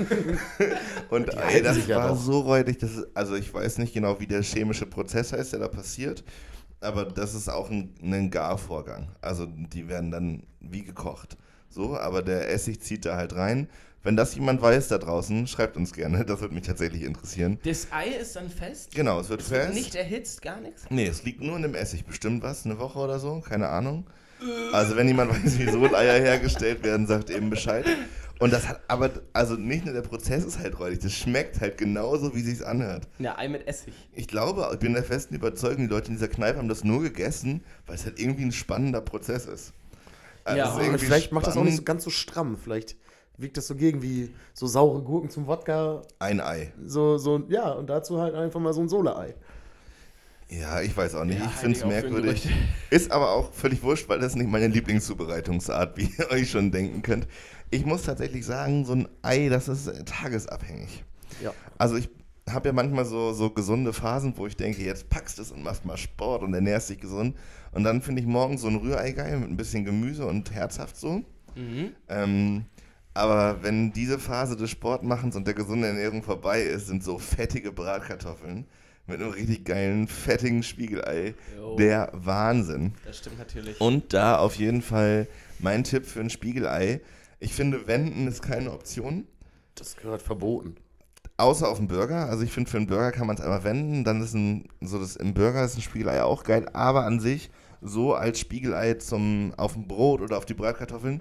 [1.10, 2.16] und ey, das war doch.
[2.16, 2.78] so räudig.
[2.78, 6.22] Das ist, also ich weiß nicht genau, wie der chemische Prozess heißt, der da passiert.
[6.80, 9.08] Aber das ist auch ein, ein Garvorgang.
[9.20, 11.36] Also die werden dann wie gekocht.
[11.68, 13.68] So, aber der Essig zieht da halt rein.
[14.04, 16.24] Wenn das jemand weiß da draußen, schreibt uns gerne.
[16.24, 17.58] Das würde mich tatsächlich interessieren.
[17.64, 18.94] Das Ei ist dann fest?
[18.94, 19.74] Genau, es wird Es wird fest.
[19.74, 20.82] nicht erhitzt, gar nichts?
[20.90, 22.04] Nee, es liegt nur in dem Essig.
[22.04, 24.06] Bestimmt was, eine Woche oder so, keine Ahnung.
[24.72, 27.86] Also wenn jemand weiß, wie Soleier hergestellt werden, sagt eben Bescheid.
[28.40, 31.78] Und das hat aber, also nicht nur der Prozess ist halt räudig, das schmeckt halt
[31.78, 33.06] genauso, wie sich's anhört.
[33.20, 33.94] Ja, Ei mit Essig.
[34.14, 37.02] Ich glaube, ich bin der festen Überzeugung, die Leute in dieser Kneipe haben das nur
[37.02, 39.72] gegessen, weil es halt irgendwie ein spannender Prozess ist.
[40.42, 41.86] Also Ja, ist vielleicht macht das auch nicht so spannend.
[41.86, 42.56] ganz so stramm.
[42.60, 42.96] Vielleicht
[43.42, 46.02] wiegt das so gegen wie so saure Gurken zum Wodka.
[46.18, 46.72] Ein Ei.
[46.86, 49.34] So, so, ja, und dazu halt einfach mal so ein Sola-Ei.
[50.48, 51.38] Ja, ich weiß auch nicht.
[51.38, 52.48] Ja, ich finde es merkwürdig.
[52.90, 57.02] Ist aber auch völlig wurscht, weil das nicht meine Lieblingszubereitungsart, wie ihr euch schon denken
[57.02, 57.26] könnt.
[57.70, 61.04] Ich muss tatsächlich sagen, so ein Ei, das ist tagesabhängig.
[61.42, 61.54] Ja.
[61.78, 62.10] Also ich
[62.50, 65.62] habe ja manchmal so, so gesunde Phasen, wo ich denke, jetzt packst du es und
[65.62, 67.36] machst mal Sport und ernährst dich gesund.
[67.72, 70.98] Und dann finde ich morgens so ein Rührei geil mit ein bisschen Gemüse und herzhaft
[70.98, 71.22] so.
[71.54, 71.92] Mhm.
[72.08, 72.64] Ähm,
[73.14, 77.72] aber wenn diese Phase des Sportmachens und der gesunden Ernährung vorbei ist, sind so fettige
[77.72, 78.66] Bratkartoffeln
[79.06, 81.76] mit einem richtig geilen, fettigen Spiegelei Jo.
[81.76, 82.94] der Wahnsinn.
[83.04, 83.80] Das stimmt natürlich.
[83.80, 85.26] Und da auf jeden Fall
[85.58, 87.00] mein Tipp für ein Spiegelei.
[87.40, 89.26] Ich finde, wenden ist keine Option.
[89.74, 90.76] Das gehört verboten.
[91.36, 92.28] Außer auf dem Burger.
[92.28, 94.04] Also ich finde, für einen Burger kann man es einmal wenden.
[94.04, 96.66] Dann ist ein, so das im Burger ist ein Spiegelei auch geil.
[96.72, 101.20] Aber an sich, so als Spiegelei zum, auf dem Brot oder auf die Bratkartoffeln,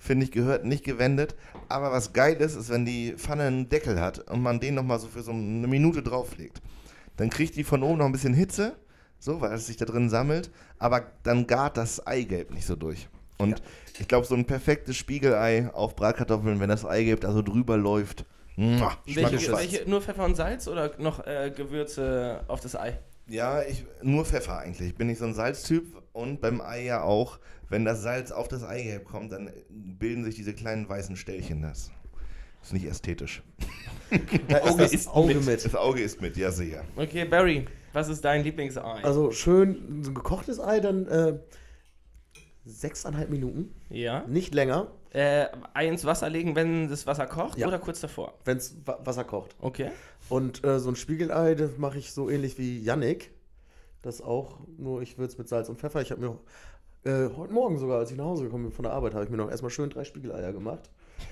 [0.00, 1.36] finde ich, gehört nicht gewendet.
[1.68, 4.98] Aber was geil ist, ist, wenn die Pfanne einen Deckel hat und man den nochmal
[4.98, 6.60] so für so eine Minute drauflegt.
[7.16, 8.76] Dann kriegt die von oben noch ein bisschen Hitze,
[9.18, 10.50] so, weil es sich da drin sammelt.
[10.78, 13.08] Aber dann gart das Eigelb nicht so durch.
[13.36, 13.62] Und
[13.98, 18.24] ich glaube, so ein perfektes Spiegelei auf Bratkartoffeln, wenn das Eigelb da so drüber läuft.
[18.56, 22.98] muah, welche, welche, nur Pfeffer und Salz oder noch äh, Gewürze auf das Ei?
[23.28, 24.88] Ja, ich, nur Pfeffer eigentlich.
[24.88, 27.38] Ich bin nicht so ein Salztyp und beim Ei ja auch.
[27.68, 31.62] Wenn das Salz auf das Eigelb kommt, dann bilden sich diese kleinen weißen Ställchen.
[31.62, 31.90] Das
[32.62, 33.42] ist nicht ästhetisch.
[34.48, 35.46] Da ist Auge das ist Auge mit.
[35.46, 35.64] mit.
[35.64, 36.82] Das Auge ist mit, ja sicher.
[36.96, 38.80] Okay, Barry, was ist dein Lieblingsei?
[38.82, 41.38] Also schön, so ein gekochtes Ei, dann äh,
[42.64, 43.74] sechseinhalb Minuten.
[43.88, 44.24] ja.
[44.26, 47.66] Nicht länger, Äh, Ei ins Wasser legen, wenn das Wasser kocht Ja.
[47.68, 48.34] oder kurz davor?
[48.44, 49.54] wenn es Wasser kocht.
[49.60, 49.90] Okay.
[50.28, 53.30] Und äh, so ein Spiegelei, das mache ich so ähnlich wie Yannick.
[54.02, 56.00] Das auch, nur ich würze mit Salz und Pfeffer.
[56.00, 56.38] Ich habe mir
[57.04, 59.30] äh, heute Morgen sogar, als ich nach Hause gekommen bin von der Arbeit, habe ich
[59.30, 60.90] mir noch erstmal schön drei Spiegeleier gemacht.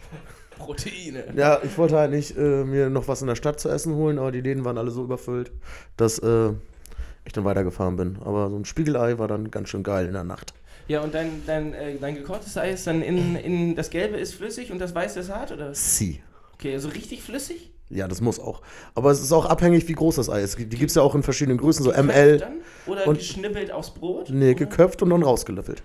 [0.59, 1.33] Proteine.
[1.35, 4.18] Ja, ich wollte halt nicht äh, mir noch was in der Stadt zu essen holen,
[4.18, 5.52] aber die Läden waren alle so überfüllt,
[5.96, 6.50] dass äh,
[7.24, 8.18] ich dann weitergefahren bin.
[8.22, 10.52] Aber so ein Spiegelei war dann ganz schön geil in der Nacht.
[10.88, 13.76] Ja, und dein, dein, äh, dein gekochtes Ei ist dann in, in.
[13.76, 15.74] Das Gelbe ist flüssig und das Weiße ist hart, oder?
[15.74, 16.22] Sie.
[16.54, 17.72] Okay, also richtig flüssig?
[17.90, 18.61] Ja, das muss auch.
[18.94, 20.59] Aber es ist auch abhängig, wie groß das Ei ist.
[20.59, 22.38] Die gibt es ja auch in verschiedenen Größen, so Geköpft ML.
[22.38, 22.53] Dann?
[22.87, 24.29] Oder und- geschnippelt aufs Brot?
[24.31, 24.55] Nee, Oder?
[24.55, 25.83] geköpft und dann rausgelöffelt.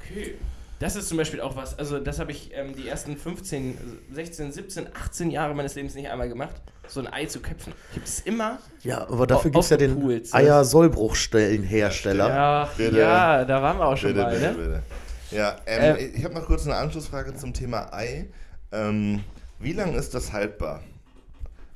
[0.00, 0.34] Okay.
[0.80, 3.78] Das ist zum Beispiel auch was, also das habe ich ähm, die ersten 15,
[4.14, 6.56] 16, 17, 18 Jahre meines Lebens nicht einmal gemacht,
[6.88, 7.72] so ein Ei zu köpfen.
[7.92, 8.58] Habe es immer.
[8.82, 10.36] Ja, aber dafür gibt es ja den so.
[10.36, 12.28] Eier-Sollbruchstellenhersteller.
[12.28, 14.54] Ja, ja, da waren wir auch schon Bitte, mal, bitte, ne?
[14.54, 14.82] bitte.
[15.30, 18.28] Ja, ähm, Äh, ich habe noch kurz eine Anschlussfrage zum Thema Ei.
[18.72, 19.22] Ähm,
[19.60, 20.82] wie lange ist das haltbar?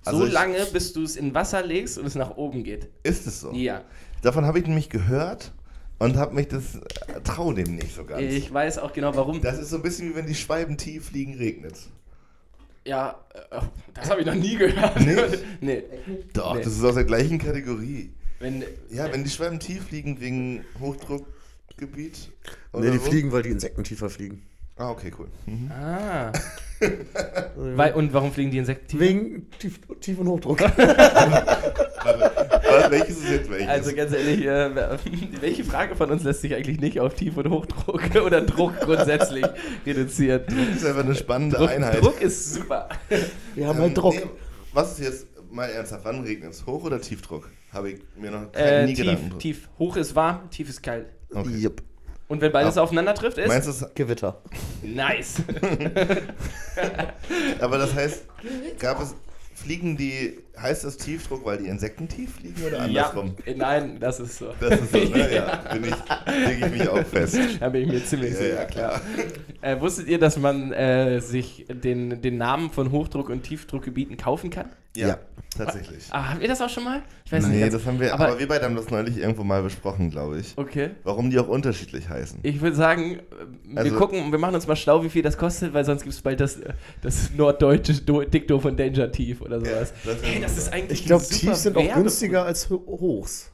[0.07, 2.88] Also so ich- lange, bis du es in Wasser legst und es nach oben geht.
[3.03, 3.53] Ist es so?
[3.53, 3.83] Ja.
[4.23, 5.53] Davon habe ich nämlich gehört
[5.99, 8.23] und habe mich das äh, trau dem nicht so ganz.
[8.23, 9.40] Ich weiß auch genau warum.
[9.40, 11.75] das ist so ein bisschen wie wenn die Schwalben tief fliegen, regnet
[12.85, 13.19] Ja,
[13.51, 13.61] äh,
[13.95, 15.01] das habe ich noch nie gehört.
[15.01, 15.45] Nicht?
[15.61, 15.83] nee.
[16.33, 16.62] Doch, Nee.
[16.62, 18.12] das ist aus der gleichen Kategorie.
[18.38, 22.31] Wenn, Ja, wenn die Schwalben tief fliegen wegen Hochdruckgebiet.
[22.75, 23.05] Nee, die so.
[23.05, 24.42] fliegen, weil die Insekten tiefer fliegen.
[24.79, 25.29] Ah, okay, cool.
[25.47, 25.71] Mhm.
[25.73, 26.31] Ah.
[27.57, 29.01] Weil, und warum fliegen die Insekten tief?
[29.01, 30.61] Wegen Tief, Tief- und Hochdruck.
[30.61, 30.77] Was,
[32.91, 33.69] welches ist jetzt welches?
[33.69, 34.71] Also ganz ehrlich, äh,
[35.41, 39.45] welche Frage von uns lässt sich eigentlich nicht auf Tief- und Hochdruck oder Druck grundsätzlich
[39.87, 40.43] reduzieren?
[40.47, 42.03] das ist einfach eine spannende Druck, Einheit.
[42.03, 42.89] Druck ist super.
[43.55, 44.15] Wir haben Ähm, halt Druck.
[44.15, 44.27] nee,
[44.75, 46.05] was ist jetzt mal ernsthaft?
[46.05, 46.67] Wann regnet es?
[46.67, 47.49] Hoch- oder Tiefdruck?
[47.73, 49.39] Habe ich mir noch Äh, nie tief, drüber.
[49.39, 49.69] tief.
[49.79, 51.07] Hoch ist warm, tief ist kalt.
[51.33, 51.57] Okay.
[51.57, 51.83] Jupp.
[52.29, 52.83] Und wenn beides Ja.
[52.83, 54.37] aufeinander trifft, ist Meinst du, es- Gewitter.
[54.83, 55.37] nice.
[57.61, 58.25] aber das heißt,
[58.79, 59.15] gab es,
[59.55, 63.35] fliegen die heißt das Tiefdruck, weil die Insekten tief liegen oder Ja, andersrum?
[63.45, 64.47] äh, nein, das ist so.
[64.61, 65.35] Das ist so, ne?
[65.35, 67.38] Ja, bin ich, lege ich mich auch fest.
[67.61, 69.01] Da bin ich mir ziemlich Ja, sicher, ja, klar.
[69.61, 74.51] Äh, wusstet ihr, dass man äh, sich den, den Namen von Hochdruck- und Tiefdruckgebieten kaufen
[74.51, 74.71] kann?
[74.97, 75.19] Ja, Ja.
[75.55, 76.07] tatsächlich.
[76.11, 77.03] Ah, haben wir das auch schon mal?
[77.27, 79.45] Ich weiß Nee, ganz- das haben wir, aber- aber, wir beide haben das neulich irgendwo
[79.45, 80.55] mal besprochen, glaube ich.
[80.57, 80.90] Okay.
[81.05, 82.38] Warum die auch unterschiedlich heißen.
[82.42, 83.21] Ich würde sagen, äh,
[83.66, 86.14] wir Also- gucken, wir machen uns mal schlau, wie viel das kostet, weil sonst gibt
[86.14, 89.92] es bald das, äh, das norddeutsche Do Dikto von Danger Tief oder sowas.
[90.05, 93.51] Ja, das hey, das ist eigentlich Ich glaube, Tiefs sind auch günstiger als Ho- Hochs.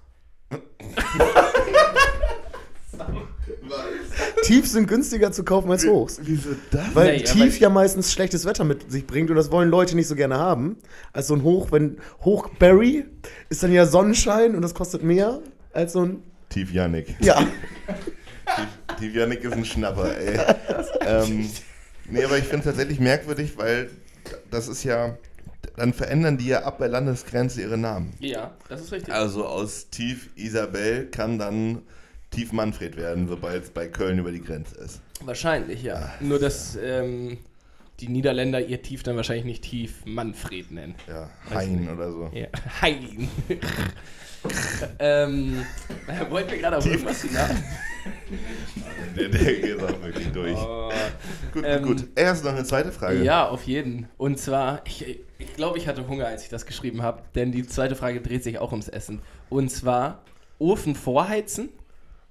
[4.44, 6.20] Tiefs sind günstiger zu kaufen als Hochs.
[6.22, 6.94] Wieso das?
[6.94, 10.08] Weil Nee, Tief ja meistens schlechtes Wetter mit sich bringt und das wollen Leute nicht
[10.08, 10.76] so gerne haben.
[11.12, 13.04] Als so ein Hoch, wenn Hochberry
[13.48, 15.40] ist dann ja Sonnenschein und das kostet mehr
[15.72, 16.22] als so ein.
[16.48, 17.14] Tief Yannick.
[17.20, 17.36] Ja.
[17.38, 17.48] Tief,
[18.98, 20.38] Tief Yannick ist ein Schnapper, ey.
[21.06, 21.48] ähm,
[22.10, 23.90] nee, aber ich finde es tatsächlich merkwürdig, weil
[24.50, 25.16] das ist ja.
[25.76, 28.12] Dann verändern die ja ab bei Landesgrenze ihre Namen.
[28.20, 29.14] Ja, das ist richtig.
[29.14, 31.82] Also aus Tief Isabel kann dann
[32.30, 35.00] Tief Manfred werden, sobald es bei Köln über die Grenze ist.
[35.24, 36.12] Wahrscheinlich, ja.
[36.20, 37.38] Nur, dass ähm,
[38.00, 40.94] die Niederländer ihr Tief dann wahrscheinlich nicht Tief Manfred nennen.
[41.06, 42.30] Ja, Hein oder so.
[42.34, 42.48] Ja.
[42.80, 43.28] Hein.
[44.98, 45.64] ähm,
[46.08, 47.50] äh, wollten wir gerade auf irgendwas hinaus?
[49.16, 50.56] Der, der geht auch wirklich durch.
[50.56, 50.81] Oh.
[51.52, 52.08] Gut, Ähm, gut, gut.
[52.14, 53.22] Erst noch eine zweite Frage.
[53.22, 54.08] Ja, auf jeden.
[54.16, 57.66] Und zwar, ich, ich glaube, ich hatte Hunger, als ich das geschrieben habe, denn die
[57.66, 59.20] zweite Frage dreht sich auch ums Essen.
[59.50, 60.22] Und zwar,
[60.58, 61.68] Ofen vorheizen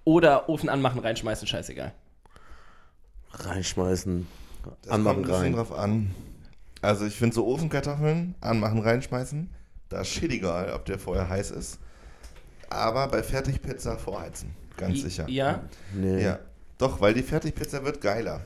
[0.05, 1.93] oder Ofen anmachen, reinschmeißen, scheißegal.
[3.33, 4.27] Reinschmeißen,
[4.83, 5.53] Das anmachen kommt ein bisschen rein.
[5.53, 6.15] drauf an.
[6.81, 9.49] Also ich finde so Ofenkartoffeln, anmachen, reinschmeißen,
[9.89, 11.79] da ist shit egal, ob der vorher heiß ist.
[12.69, 15.29] Aber bei Fertigpizza vorheizen, ganz I- sicher.
[15.29, 16.23] Ja, Nee.
[16.23, 16.39] Ja,
[16.77, 18.41] doch, weil die Fertigpizza wird geiler.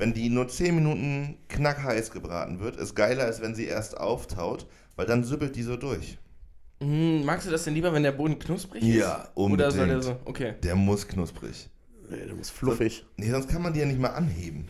[0.00, 4.66] Wenn die nur 10 Minuten knackheiß gebraten wird, ist geiler, als wenn sie erst auftaut,
[4.96, 6.18] weil dann süppelt die so durch.
[6.82, 8.94] hm, magst du das denn lieber, wenn der Boden knusprig ist?
[8.96, 10.02] Ja, Oder soll der unbedingt.
[10.02, 10.18] so?
[10.24, 10.54] Okay.
[10.62, 11.70] Der muss knusprig.
[12.08, 13.04] Nee, du musst fluffig.
[13.16, 14.68] Nee, sonst kann man die ja nicht mal anheben.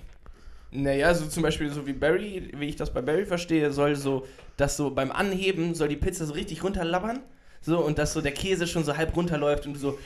[0.73, 4.27] Naja, so zum Beispiel so wie Barry, wie ich das bei Barry verstehe, soll so,
[4.57, 7.21] dass so beim Anheben soll die Pizza so richtig runterlabbern.
[7.61, 9.99] So, und dass so der Käse schon so halb runterläuft und du so.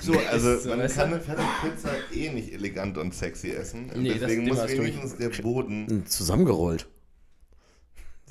[0.00, 1.16] So, Also so, man kann du?
[1.16, 3.90] eine Fertigpizza eh nicht elegant und sexy essen.
[3.96, 6.86] Nee, das- Deswegen muss du wenigstens der Boden Hm, Zusammengerollt.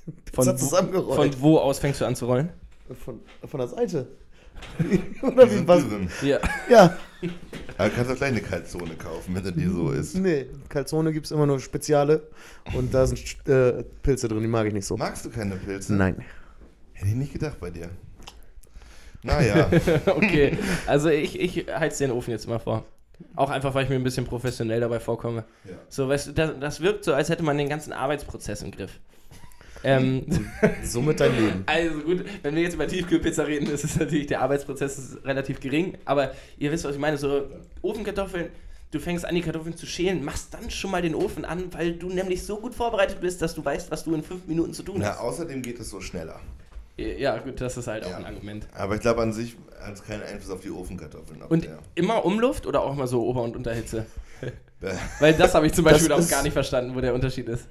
[0.34, 1.34] Von, Pizza wo- zusammengerollt.
[1.36, 2.50] von wo aus fängst du an zu rollen?
[3.06, 4.08] Von, von der Seite.
[5.22, 5.84] Oder wie was?
[6.22, 6.40] Ja.
[6.70, 6.98] Ja,
[7.78, 10.16] Aber du kannst auch gleich eine Kaltzone kaufen, wenn die so ist.
[10.16, 10.46] nee.
[10.70, 12.28] Calzone gibt es immer nur Speziale.
[12.74, 14.96] Und da sind äh, Pilze drin, die mag ich nicht so.
[14.96, 15.94] Magst du keine Pilze?
[15.96, 16.24] Nein.
[16.94, 17.90] Hätte ich nicht gedacht bei dir.
[19.24, 19.70] Naja,
[20.06, 22.86] Okay, also ich, ich heiz den Ofen jetzt mal vor.
[23.36, 25.46] Auch einfach, weil ich mir ein bisschen professionell dabei vorkomme.
[25.66, 25.76] Ja.
[25.88, 29.00] So, weißt du, das, das wirkt so, als hätte man den ganzen Arbeitsprozess im Griff.
[29.84, 30.26] Ähm,
[30.84, 31.64] Somit dein Leben.
[31.66, 35.60] also gut, wenn wir jetzt über Tiefkühlpizza reden, ist es natürlich, der Arbeitsprozess ist relativ
[35.60, 37.44] gering, aber ihr wisst, was ich meine, so
[37.82, 38.50] Ofenkartoffeln,
[38.92, 41.94] du fängst an, die Kartoffeln zu schälen, machst dann schon mal den Ofen an, weil
[41.94, 44.84] du nämlich so gut vorbereitet bist, dass du weißt, was du in fünf Minuten zu
[44.84, 45.20] tun na, hast.
[45.20, 46.40] außerdem geht es so schneller.
[46.98, 48.18] Ja, gut, das ist halt auch Ja.
[48.18, 48.68] ein Argument.
[48.74, 51.42] Aber ich glaube an sich hat es keinen Einfluss auf die Ofenkartoffeln.
[51.42, 54.06] Und der- immer Umluft oder auch mal so Ober- und Unterhitze?
[55.20, 57.68] Weil das habe ich zum Beispiel auch gar nicht verstanden, wo der Unterschied ist.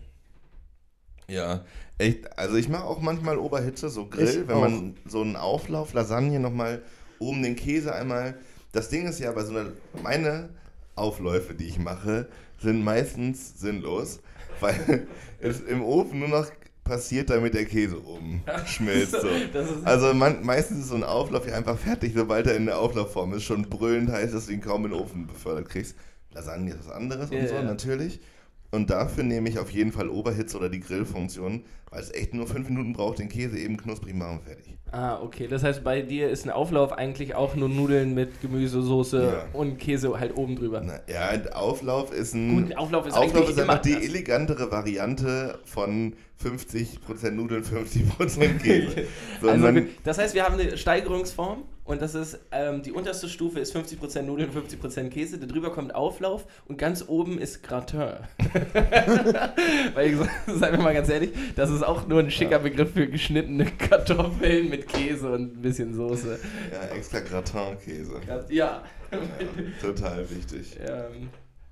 [1.29, 1.65] Ja,
[1.99, 2.37] echt.
[2.39, 4.61] Also ich mache auch manchmal Oberhitze, so Grill, Ich wenn auch.
[4.63, 6.83] man so einen Auflauf, Lasagne nochmal
[7.19, 8.35] oben den Käse einmal.
[8.73, 10.49] Das Ding ist ja bei so einer, meine
[10.97, 12.29] Aufläufe, die ich mache,
[12.61, 14.21] sind meistens sinnlos,
[14.61, 15.07] weil
[15.41, 16.47] es im Ofen nur noch
[16.85, 19.13] passiert, damit der Käse oben schmilzt.
[19.13, 19.29] So.
[19.85, 23.35] Also man, meistens ist so ein Auflauf ja einfach fertig, sobald er in der Auflaufform
[23.35, 25.95] ist, schon brüllend heiß, dass du ihn kaum in den Ofen befördert kriegst.
[26.33, 27.63] Lasagne ist was anderes Ja, und so, ja.
[27.63, 28.21] natürlich.
[28.75, 32.47] Und dafür nehme ich auf jeden Fall Oberhitze oder die Grillfunktion, weil es echt nur
[32.47, 34.79] fünf Minuten braucht, den Käse eben knusprig machen und fertig.
[34.91, 35.47] Ah, okay.
[35.47, 39.45] Das heißt, bei dir ist ein Auflauf eigentlich auch nur Nudeln mit Gemüsesoße Ja.
[39.59, 40.81] und Käse halt oben drüber.
[40.83, 42.65] Na, ja, ein Auflauf ist ein.
[42.69, 49.07] Gut, Auflauf ist Auflauf ist einfach die elegantere Variante von 50% Nudeln, 50% Käse.
[49.43, 49.69] So, Also
[50.03, 54.23] das heißt, wir haben eine Steigerungsform und das ist, ähm, die unterste Stufe ist 50%
[54.23, 58.15] Nudeln, 50% Käse, darüber kommt Auflauf und ganz oben ist Gratin.
[59.95, 63.67] Weil, seien wir mal ganz ehrlich, das ist auch nur ein schicker Begriff für geschnittene
[63.67, 66.39] Kartoffeln mit Käse und ein bisschen Soße.
[66.73, 68.21] ja, extra Gratin-Käse.
[68.49, 68.83] Ja.
[69.83, 70.79] Total wichtig.
[70.81, 71.29] Ähm,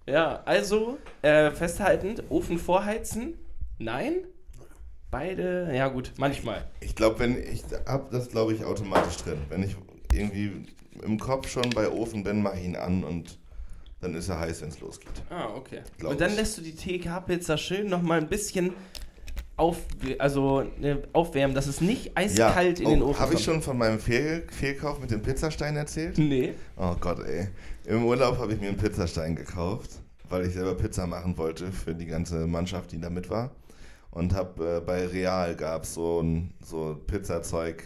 [0.07, 3.39] ja, also äh, festhaltend, Ofen vorheizen?
[3.79, 4.17] Nein?
[5.11, 5.71] Beide?
[5.75, 6.69] Ja gut, manchmal.
[6.81, 9.39] Ich glaube, wenn ich hab das, glaube ich, automatisch drin.
[9.49, 9.77] Wenn ich
[10.13, 10.65] irgendwie
[11.03, 13.39] im Kopf schon bei Ofen bin, mache ich ihn an und
[14.01, 15.11] dann ist er heiß, wenn es losgeht.
[15.29, 15.81] Ah, okay.
[15.99, 16.37] Glaub Und dann ich.
[16.37, 18.73] lässt du die TK-Pizza schön nochmal ein bisschen
[19.57, 19.77] auf,
[20.19, 23.41] also, ne, aufwärmen, dass es nicht eiskalt in den Ofen Habe kommt?
[23.41, 26.17] ich schon von meinem Fehl Fehlkauf mit dem Pizzastein erzählt?
[26.17, 26.55] Nee.
[26.79, 27.49] Oh Gott, ey.
[27.85, 29.91] Im Urlaub habe ich mir einen Pizzastein gekauft,
[30.31, 33.51] weil ich selber Pizza machen wollte für die ganze Mannschaft, die da mit war.
[34.11, 37.85] Und habe äh, bei Real gab es so ein so Pizzazeug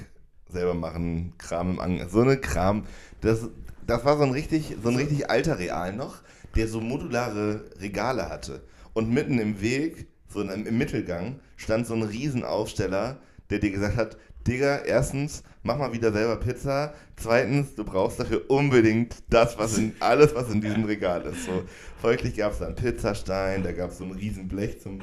[0.55, 2.85] selber machen, Kram im Ang so eine Kram.
[3.21, 3.49] Das,
[3.87, 6.23] das war so ein richtig, so ein richtig alter Real noch,
[6.57, 8.63] der so modulare Regale hatte.
[8.95, 13.19] Und mitten im Weg, so in im Mittelgang, stand so ein Riesenaufsteller,
[13.51, 16.93] der dir gesagt hat, Digga, erstens, mach mal wieder selber Pizza.
[17.17, 21.47] Zweitens, du brauchst dafür unbedingt das, was in, alles, was in diesem Regal ist.
[21.47, 21.65] So,
[22.01, 25.01] folglich gab es da einen Pizzastein, da gab es so ein Riesenblech zum,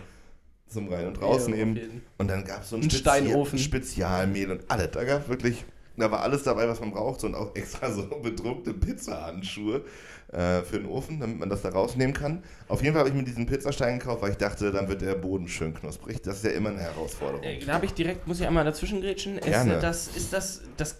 [0.71, 2.01] zum Rein- und Ja, Rausnehmen.
[2.17, 3.59] Und dann gab es so einen Ein Spezi- Steinofen.
[3.59, 4.91] Spezialmehl und alles.
[4.91, 5.63] Da gab wirklich,
[5.97, 7.23] da war alles dabei, was man braucht.
[7.23, 9.83] Und auch extra so bedruckte Pizzahandschuhe
[10.31, 12.43] äh, für den Ofen, damit man das da rausnehmen kann.
[12.67, 15.15] Auf jeden Fall habe ich mir diesen Pizzastein gekauft, weil ich dachte, dann wird der
[15.15, 16.21] Boden schön knusprig.
[16.21, 17.43] Das ist ja immer eine Herausforderung.
[17.43, 19.37] Äh, Da habe ich direkt, muss ich einmal dazwischen grätschen.
[19.37, 19.79] Ist Gerne.
[19.79, 20.97] das, ist das, das.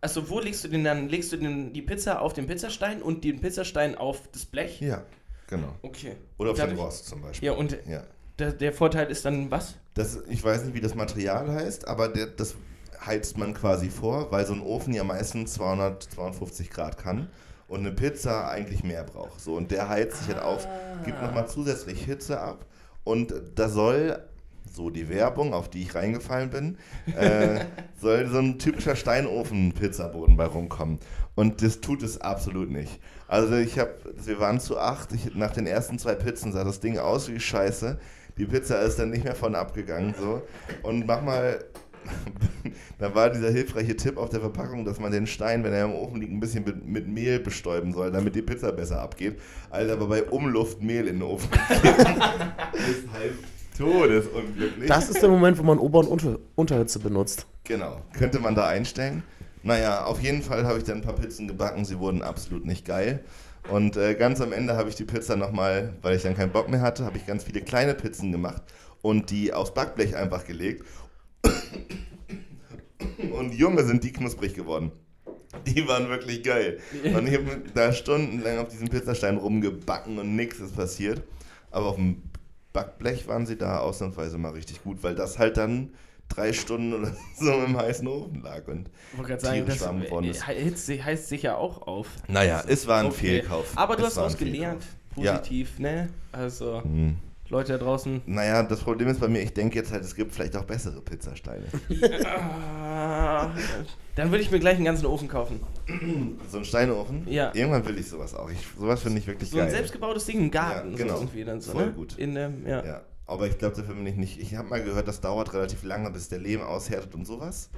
[0.00, 1.08] Also wo legst du den dann?
[1.08, 4.78] Legst du den, die Pizza auf den Pizzastein und den Pizzastein auf das Blech?
[4.82, 5.02] Ja,
[5.46, 5.74] genau.
[5.80, 6.12] Okay.
[6.36, 7.46] Oder auf den Rost zum Beispiel.
[7.46, 8.02] Ja, und Ja.
[8.38, 9.76] Der, der Vorteil ist dann was?
[9.94, 12.56] Das, ich weiß nicht, wie das Material heißt, aber der, das
[13.04, 17.28] heizt man quasi vor, weil so ein Ofen ja meistens 200, 250 Grad kann
[17.68, 19.40] und eine Pizza eigentlich mehr braucht.
[19.40, 20.66] So, und der heizt sich halt auf,
[21.04, 22.66] gibt nochmal zusätzlich Hitze ab
[23.04, 24.18] und da soll,
[24.72, 26.78] so die Werbung, auf die ich reingefallen bin,
[27.16, 27.60] äh,
[28.00, 30.98] soll so ein typischer Steinofen-Pizzaboden bei rumkommen.
[31.34, 33.00] Und das tut es absolut nicht.
[33.28, 36.80] Also ich habe, wir waren zu acht, ich, nach den ersten zwei Pizzen sah das
[36.80, 37.98] Ding aus wie Scheiße.
[38.36, 40.42] Die Pizza ist dann nicht mehr von abgegangen so.
[40.82, 41.64] Und mach mal,
[42.98, 45.94] da war dieser hilfreiche Tipp auf der Verpackung, dass man den Stein, wenn er im
[45.94, 49.40] Ofen liegt, ein bisschen mit, mit Mehl bestäuben soll, damit die Pizza besser abgeht.
[49.70, 51.48] Alter, aber bei Umluft Mehl in den Ofen
[52.72, 53.34] ist halt
[53.76, 54.88] todesunglücklich.
[54.88, 57.46] Das ist der Moment, wo man Ober- und Unter Unterhitze benutzt.
[57.64, 59.22] Genau, könnte man da einstellen.
[59.62, 62.84] Naja, auf jeden Fall habe ich dann ein paar Pizzen gebacken, sie wurden absolut nicht
[62.84, 63.24] geil.
[63.70, 66.68] Und äh, ganz am Ende habe ich die Pizza nochmal, weil ich dann keinen Bock
[66.68, 68.62] mehr hatte, habe ich ganz viele kleine Pizzen gemacht
[69.02, 70.84] und die aufs Backblech einfach gelegt.
[73.32, 74.92] Und Junge, sind die knusprig geworden.
[75.66, 76.78] Die waren wirklich geil.
[77.04, 81.22] Und ich habe da stundenlang auf diesem Pizzastein rumgebacken und nichts ist passiert.
[81.70, 82.22] Aber auf dem
[82.72, 85.90] Backblech waren sie da ausnahmsweise mal richtig gut, weil das halt dann
[86.28, 88.66] drei Stunden oder so im heißen Ofen lag.
[88.68, 88.90] Und
[89.40, 90.46] tierisch warm geworden ist.
[90.46, 92.08] heizt, heißt sicher auch auf.
[92.28, 93.16] Naja, es war ein Okay.
[93.40, 93.72] Fehlkauf.
[93.76, 94.82] Aber du Es hast ein was gelernt.
[94.82, 95.24] Fehlkauf.
[95.24, 95.36] Ja.
[95.38, 96.08] Positiv, ne?
[96.32, 97.16] Also, Hm.
[97.50, 98.22] Leute da draußen.
[98.26, 101.00] Naja, das Problem ist bei mir, ich denke jetzt halt, es gibt vielleicht auch bessere
[101.02, 101.66] Pizzasteine.
[104.16, 105.60] Dann würde ich mir gleich einen ganzen Ofen kaufen.
[106.50, 107.26] so ein Steinofen?
[107.28, 107.52] Ja.
[107.54, 108.50] Irgendwann will ich sowas auch.
[108.50, 109.74] Ich, sowas finde ich wirklich So ein geil.
[109.74, 110.92] selbstgebautes Ding im Garten.
[110.92, 111.16] Ja, genau.
[111.16, 111.92] So irgendwie dann so, Voll ne?
[111.92, 112.18] gut.
[112.18, 112.84] In, ähm, ja.
[112.84, 114.40] Ja, aber ich glaube, dafür bin ich nicht.
[114.40, 117.70] Ich habe mal gehört, das dauert relativ lange, bis der Lehm aushärtet und sowas.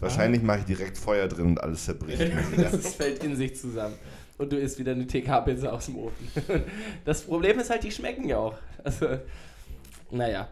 [0.00, 2.20] Wahrscheinlich mache ich direkt Feuer drin und alles zerbricht.
[2.56, 3.94] das fällt in sich zusammen.
[4.36, 6.28] Und du isst wieder eine TK-Pizza aus dem Ofen.
[7.04, 8.54] Das Problem ist halt, die schmecken ja auch.
[8.84, 9.18] Also,
[10.10, 10.48] naja.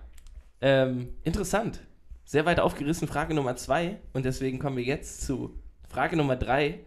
[0.61, 1.81] Ähm, interessant.
[2.25, 3.99] Sehr weit aufgerissen, Frage Nummer zwei.
[4.13, 5.55] Und deswegen kommen wir jetzt zu
[5.89, 6.81] Frage Nummer drei.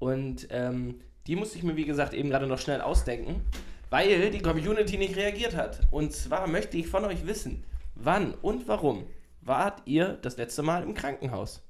[0.00, 3.42] Und ähm, die musste ich mir, wie gesagt, eben gerade noch schnell ausdenken,
[3.90, 5.80] weil die Community nicht reagiert hat.
[5.90, 9.04] Und zwar möchte ich von euch wissen, wann und warum
[9.40, 11.62] wart ihr das letzte Mal im Krankenhaus?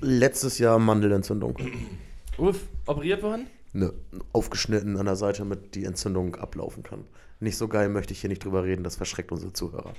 [0.00, 1.56] Letztes Jahr Mandelentzündung.
[2.38, 3.46] Uff, operiert worden?
[3.72, 3.92] Ne,
[4.32, 7.04] aufgeschnitten an der Seite, damit die Entzündung ablaufen kann.
[7.40, 9.92] Nicht so geil, möchte ich hier nicht drüber reden, das verschreckt unsere Zuhörer.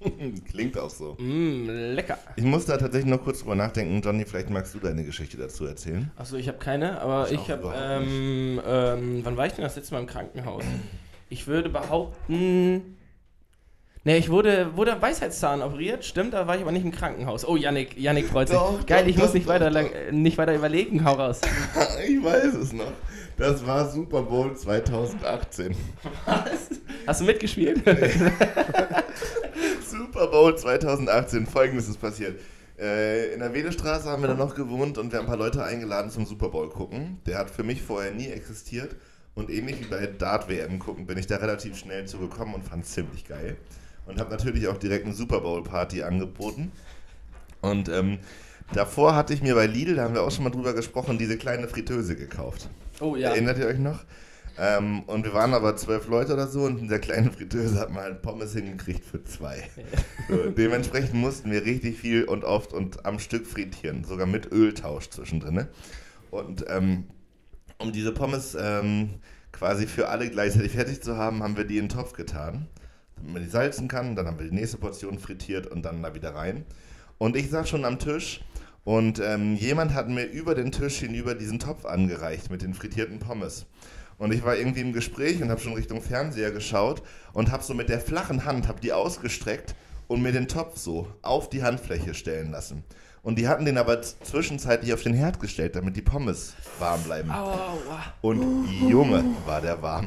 [0.50, 1.16] Klingt auch so.
[1.18, 2.18] Mm, lecker.
[2.36, 4.00] Ich muss da tatsächlich noch kurz drüber nachdenken.
[4.00, 6.10] Johnny, vielleicht magst du deine Geschichte dazu erzählen.
[6.16, 7.72] Achso, ich habe keine, aber Ich ich, habe.
[7.76, 10.64] Ähm, ähm, wann war ich denn das letzte Mal im Krankenhaus?
[11.30, 12.96] Ich würde behaupten.
[14.04, 17.46] Ne, ich wurde, wurde am Weisheitszahn operiert, stimmt, da war ich aber nicht im Krankenhaus.
[17.46, 18.56] Oh, Yannick, Yannick freut sich.
[18.56, 21.14] Doch, Geil, doch, ich muss doch, nicht, doch, weiter, lang, äh, nicht weiter überlegen, hau
[21.14, 21.40] raus.
[22.08, 22.92] ich weiß es noch.
[23.36, 25.74] Das war Super Bowl 2018.
[27.06, 27.82] Hast du mitgespielt?
[30.08, 31.46] Super Bowl 2018.
[31.46, 32.40] Folgendes ist passiert.
[32.78, 35.62] Äh, in der Wedestraße haben wir dann noch gewohnt und wir haben ein paar Leute
[35.62, 37.20] eingeladen zum Super Bowl gucken.
[37.26, 38.96] Der hat für mich vorher nie existiert.
[39.34, 42.84] Und ähnlich wie bei Dart WM gucken, bin ich da relativ schnell zugekommen und fand
[42.84, 43.58] es ziemlich geil.
[44.06, 46.72] Und habe natürlich auch direkt eine Super Bowl Party angeboten.
[47.60, 48.18] Und ähm,
[48.72, 51.36] davor hatte ich mir bei Lidl, da haben wir auch schon mal drüber gesprochen, diese
[51.36, 52.70] kleine Fritteuse gekauft.
[53.00, 53.28] Oh ja.
[53.28, 54.04] Erinnert ihr euch noch?
[54.60, 57.90] Ähm, und wir waren aber zwölf Leute oder so und in der kleinen Fritteuse hat
[57.90, 59.68] man halt Pommes hingekriegt für zwei.
[60.28, 65.10] So, dementsprechend mussten wir richtig viel und oft und am Stück frittieren, sogar mit Öltausch
[65.10, 65.54] zwischendrin.
[65.54, 65.68] ne?
[66.30, 67.04] Und ähm,
[67.78, 69.20] um diese Pommes ähm,
[69.52, 72.66] quasi für alle gleichzeitig fertig zu haben, haben wir die in den Topf getan,
[73.16, 74.16] damit man die salzen kann.
[74.16, 76.64] Dann haben wir die nächste Portion frittiert und dann da wieder rein.
[77.18, 78.40] Und ich saß schon am Tisch
[78.84, 83.18] und ähm, jemand hat mir über den Tisch hinüber diesen Topf angereicht mit den frittierten
[83.18, 83.66] Pommes.
[84.18, 87.02] Und ich war irgendwie im Gespräch und habe schon Richtung Fernseher geschaut
[87.32, 89.74] und habe so mit der flachen Hand, habe die ausgestreckt
[90.08, 92.82] und mir den Topf so auf die Handfläche stellen lassen.
[93.22, 97.30] Und die hatten den aber zwischenzeitlich auf den Herd gestellt, damit die Pommes warm bleiben.
[97.30, 97.76] Aua.
[98.22, 100.06] Und Junge, war der warm.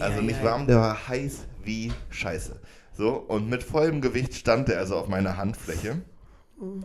[0.00, 2.60] Also nicht warm, der war heiß wie Scheiße.
[2.96, 6.02] So, und mit vollem Gewicht stand er also auf meiner Handfläche.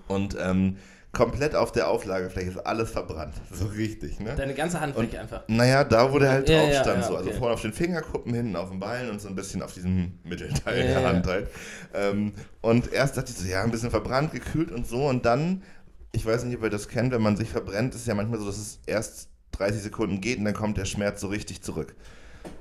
[0.08, 0.78] Und ähm,
[1.12, 3.34] komplett auf der Auflagefläche ist alles verbrannt.
[3.51, 4.36] So richtig, ne?
[4.36, 5.43] Deine ganze Handfläche einfach.
[5.47, 7.16] Naja, da wo der halt Ja, drauf ja, stand, ja, so.
[7.18, 7.39] Also okay.
[7.39, 10.84] vorne auf den Fingerkuppen, hinten auf den Ballen und so ein bisschen auf diesem Mittelteil
[10.84, 11.03] der.
[11.03, 11.49] Hand halt.
[11.93, 15.07] Ähm, und erst dachte ich so, ja, ein bisschen verbrannt, gekühlt und so.
[15.07, 15.64] Und dann,
[16.12, 18.45] ich weiß nicht, ob ihr das kennt, wenn man sich verbrennt, ist ja manchmal so,
[18.45, 21.95] dass es erst 30 Sekunden geht und dann kommt der Schmerz so richtig zurück.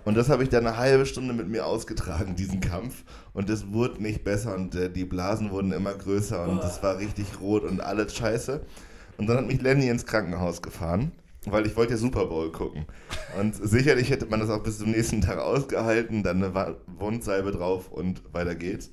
[0.04, 3.04] Und das habe ich dann eine halbe Stunde mit mir ausgetragen, diesen Kampf.
[3.32, 6.98] Und es wurde nicht besser und äh, die Blasen wurden immer größer und es war
[6.98, 8.62] richtig rot und alles scheiße.
[9.18, 11.12] Und dann hat mich Lenny ins Krankenhaus gefahren,
[11.44, 12.86] weil ich wollte ja Super Bowl gucken.
[13.38, 17.90] Und sicherlich hätte man das auch bis zum nächsten Tag ausgehalten, dann eine Wundsalbe drauf
[17.90, 18.90] und weiter geht's.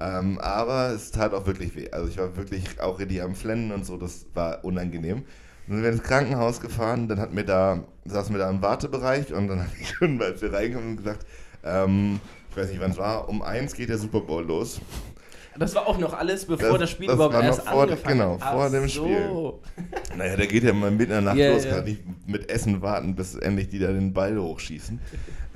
[0.00, 1.90] Ähm, aber es tat auch wirklich weh.
[1.90, 5.24] Also ich war wirklich auch richtig am Flennen und so, das war unangenehm.
[5.68, 9.32] Dann sind wir ins Krankenhaus gefahren, dann hat mir da, saßen wir da im Wartebereich
[9.32, 11.26] und dann habe ich schon, als wir reinkamen, gesagt,
[11.64, 14.80] ähm, ich weiß nicht wann es war, um eins geht der Super Bowl los.
[15.58, 17.82] Das war auch noch alles, bevor Das- das, Spiel das überhaupt war noch erst vor-
[17.82, 18.52] angefangen genau, hat.
[18.54, 19.60] vor Ach dem so.
[19.68, 20.16] Spiel.
[20.16, 21.70] Naja, der geht ja mal mitten in der Nacht Ja, los, ja.
[21.74, 25.00] kann nicht mit Essen warten, bis endlich die da den Ball hochschießen.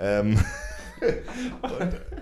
[0.00, 0.38] ähm,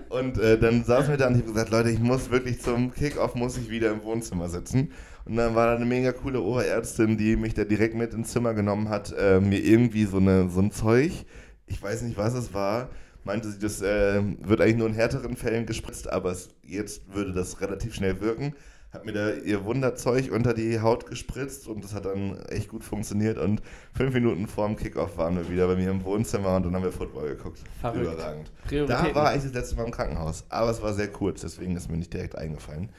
[0.09, 2.61] und und äh, dann saßen wir da und ich habe gesagt, Leute, ich muss wirklich
[2.61, 4.91] zum Kickoff, muss ich wieder im Wohnzimmer sitzen.
[5.25, 8.53] Und dann war da eine mega coole Oberärztin, die mich da direkt mit ins Zimmer
[8.53, 11.25] genommen hat, äh, mir irgendwie so, eine, so ein Zeug,
[11.67, 12.89] ich weiß nicht, was es war,
[13.23, 17.33] meinte sie, das äh, wird eigentlich nur in härteren Fällen gespritzt, aber es, jetzt würde
[17.33, 18.53] das relativ schnell wirken.
[18.91, 22.83] Hat mir da ihr Wunderzeug unter die Haut gespritzt und das hat dann echt gut
[22.83, 23.37] funktioniert.
[23.37, 23.61] Und
[23.93, 26.83] fünf Minuten vor dem Kickoff waren wir wieder bei mir im Wohnzimmer und dann haben
[26.83, 27.59] wir Football geguckt.
[27.79, 28.01] Verrückt.
[28.01, 28.51] Überragend.
[28.89, 31.89] Da war ich das letzte Mal im Krankenhaus, aber es war sehr kurz, deswegen ist
[31.89, 32.89] mir nicht direkt eingefallen.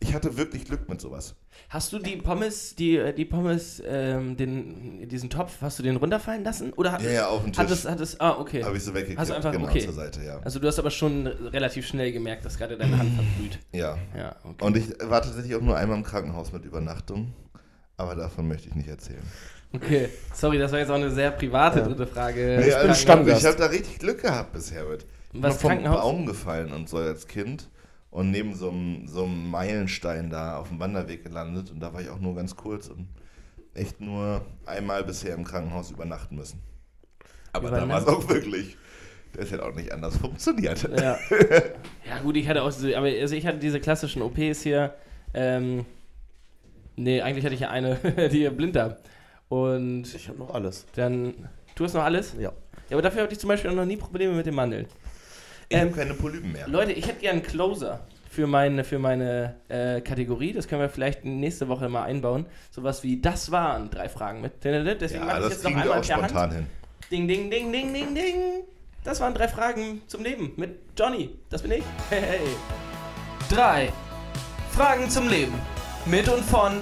[0.00, 1.34] Ich hatte wirklich Glück mit sowas.
[1.70, 5.96] Hast du die Pommes, die, äh, die Pommes, ähm, den, diesen Topf, hast du den
[5.96, 6.72] runterfallen lassen?
[6.74, 7.78] Oder hat, Ja, ja, auf den hat Tisch.
[7.78, 8.62] es, hat es, ah, okay.
[8.62, 9.80] Habe ich so weggekippt, Hast du einfach- genau okay.
[9.84, 10.38] zur Seite, ja.
[10.44, 13.58] Also du hast aber schon relativ schnell gemerkt, dass gerade deine Hand verbrüht.
[13.72, 13.98] Ja.
[14.16, 14.64] Ja, okay.
[14.64, 17.34] Und ich war tatsächlich auch nur einmal im Krankenhaus mit Übernachtung,
[17.96, 19.22] aber davon möchte ich nicht erzählen.
[19.74, 22.58] Okay, sorry, das war jetzt auch eine sehr private dritte Frage.
[22.64, 23.40] Nee, also Stammgast.
[23.40, 25.04] Ich habe da richtig Glück gehabt bisher mit.
[25.26, 26.00] Ich bin Was, vom Krankenhaus?
[26.00, 27.68] Baum gefallen und so als Kind
[28.10, 32.00] und neben so einem, so einem Meilenstein da auf dem Wanderweg gelandet und da war
[32.00, 33.08] ich auch nur ganz kurz und
[33.74, 36.60] echt nur einmal bisher im Krankenhaus übernachten müssen.
[37.52, 38.76] Aber da war es auch wirklich.
[39.34, 40.88] Das hätte auch nicht anders funktioniert.
[40.98, 41.18] Ja.
[42.08, 44.94] ja, gut, ich hatte auch diese, aber also ich hatte diese klassischen OPs hier.
[45.34, 45.84] Ähm,
[46.96, 47.96] nee, eigentlich hatte ich ja eine,
[48.32, 48.96] die Blinddarm.
[49.48, 50.86] Und Ich habe noch alles.
[50.94, 52.34] dann, du hast noch alles?
[52.38, 52.52] Ja.
[52.88, 54.86] Ja, aber dafür hatte ich zum Beispiel auch noch nie Probleme mit den Mandeln.
[55.68, 56.68] Ich habe Ähm, keine Polypen mehr.
[56.68, 58.00] Leute, ich hätte gerne einen Closer
[58.30, 60.52] für meine, für meine äh, Kategorie.
[60.52, 62.46] Das können wir vielleicht nächste Woche mal einbauen.
[62.70, 64.52] Sowas wie, das waren drei Fragen mit.
[64.64, 66.30] Deswegen ja, mache ich das jetzt noch wir einmal auch per Hand.
[66.30, 66.66] spontan hin.
[67.10, 68.34] Ding, ding, ding, ding, ding, ding.
[69.04, 71.30] Das waren drei Fragen zum Leben mit Johnny.
[71.50, 71.82] Das bin ich.
[72.10, 72.40] Hey, hey.
[73.50, 73.92] Drei
[74.72, 75.54] Fragen zum Leben
[76.06, 76.80] mit und von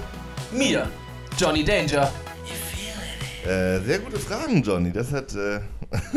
[0.51, 0.89] mir,
[1.37, 2.11] Johnny Danger.
[3.45, 4.91] Äh, sehr gute Fragen, Johnny.
[4.91, 5.59] Das hat äh,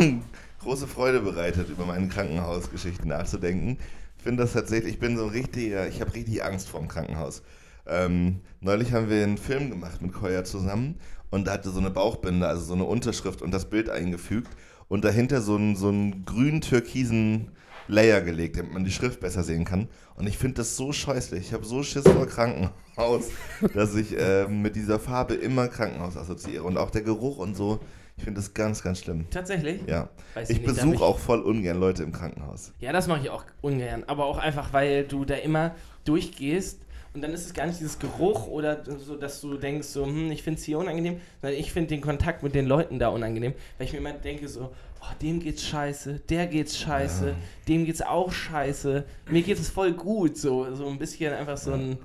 [0.61, 3.79] große Freude bereitet, über meine Krankenhausgeschichten nachzudenken.
[4.17, 6.89] Ich finde das tatsächlich, ich bin so ein richtiger, ich habe richtig Angst vor dem
[6.89, 7.43] Krankenhaus.
[7.87, 10.97] Ähm, neulich haben wir einen Film gemacht mit Koya zusammen
[11.31, 14.51] und da hatte so eine Bauchbinde, also so eine Unterschrift und das Bild eingefügt
[14.89, 17.53] und dahinter so einen, so einen grün-türkisen
[17.89, 19.89] Layer gelegt, damit man die Schrift besser sehen kann.
[20.15, 21.47] Und ich finde das so scheußlich.
[21.47, 23.31] Ich habe so Schiss vor Krankenhaus,
[23.75, 26.65] dass ich äh, mit dieser Farbe immer Krankenhaus assoziiere.
[26.65, 27.81] Und auch der Geruch und so.
[28.21, 29.25] Ich finde das ganz, ganz schlimm.
[29.31, 29.81] Tatsächlich?
[29.87, 30.11] Ja.
[30.35, 32.75] Weiß Ich besuche auch voll ungern Leute im Krankenhaus.
[32.79, 34.05] Ja, das mache ich auch ungern.
[34.09, 36.81] Aber auch einfach, weil du da immer durchgehst
[37.15, 40.31] und dann ist es gar nicht dieses Geruch oder so, dass du denkst, so, hm,
[40.31, 43.55] ich finde es hier unangenehm, sondern ich finde den Kontakt mit den Leuten da unangenehm,
[43.79, 47.35] weil ich mir immer denke, so, oh, dem geht's scheiße, der geht's scheiße,
[47.69, 51.73] dem geht's auch scheiße, mir geht es voll gut, so, so ein bisschen einfach so
[51.73, 51.97] ein,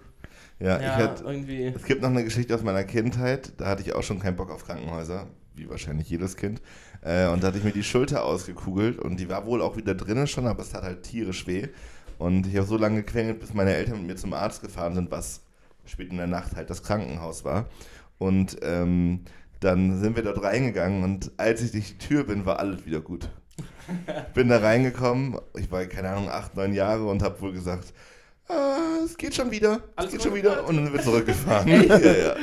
[0.59, 1.65] Ja, ja, ich hatte, irgendwie.
[1.75, 3.51] es gibt noch eine Geschichte aus meiner Kindheit.
[3.57, 6.61] Da hatte ich auch schon keinen Bock auf Krankenhäuser, wie wahrscheinlich jedes Kind.
[7.01, 9.95] Äh, und da hatte ich mir die Schulter ausgekugelt und die war wohl auch wieder
[9.95, 11.67] drinnen schon, aber es tat halt tierisch weh.
[12.17, 15.11] Und ich habe so lange gequengelt, bis meine Eltern mit mir zum Arzt gefahren sind,
[15.11, 15.41] was
[15.85, 17.65] spät in der Nacht halt das Krankenhaus war.
[18.17, 19.21] Und ähm,
[19.59, 23.01] dann sind wir dort reingegangen und als ich durch die Tür bin, war alles wieder
[23.01, 23.29] gut.
[24.33, 27.93] bin da reingekommen, ich war, keine Ahnung, acht, neun Jahre und habe wohl gesagt,
[28.47, 31.67] ah, es geht schon wieder, es geht schon wieder und dann sind wir zurückgefahren.
[31.87, 32.35] ja, ja.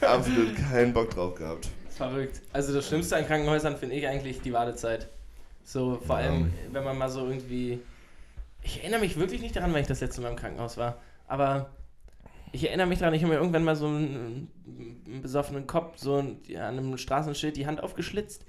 [0.00, 1.68] Absolut keinen Bock drauf gehabt.
[1.96, 2.40] Verrückt.
[2.52, 5.08] Also das Schlimmste an Krankenhäusern finde ich eigentlich die Wartezeit.
[5.64, 6.26] So, vor Ja.
[6.26, 7.80] allem, wenn man mal so irgendwie.
[8.62, 10.96] Ich erinnere mich wirklich nicht daran, weil ich das letzte Mal im Krankenhaus war.
[11.28, 11.70] Aber
[12.52, 14.48] ich erinnere mich daran, ich habe mir irgendwann mal so einen,
[15.06, 18.44] einen besoffenen Kopf so an einem Straßenschild die Hand aufgeschlitzt.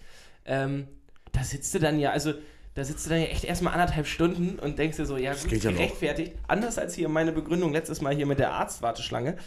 [0.45, 0.87] Ähm,
[1.31, 2.33] da sitzt du dann ja, also
[2.75, 5.49] da sitzt du dann ja echt erstmal anderthalb Stunden und denkst dir so, ja, gut,
[5.49, 6.33] geht ja gerechtfertigt.
[6.47, 9.37] Anders als hier meine Begründung letztes Mal hier mit der Arztwarteschlange.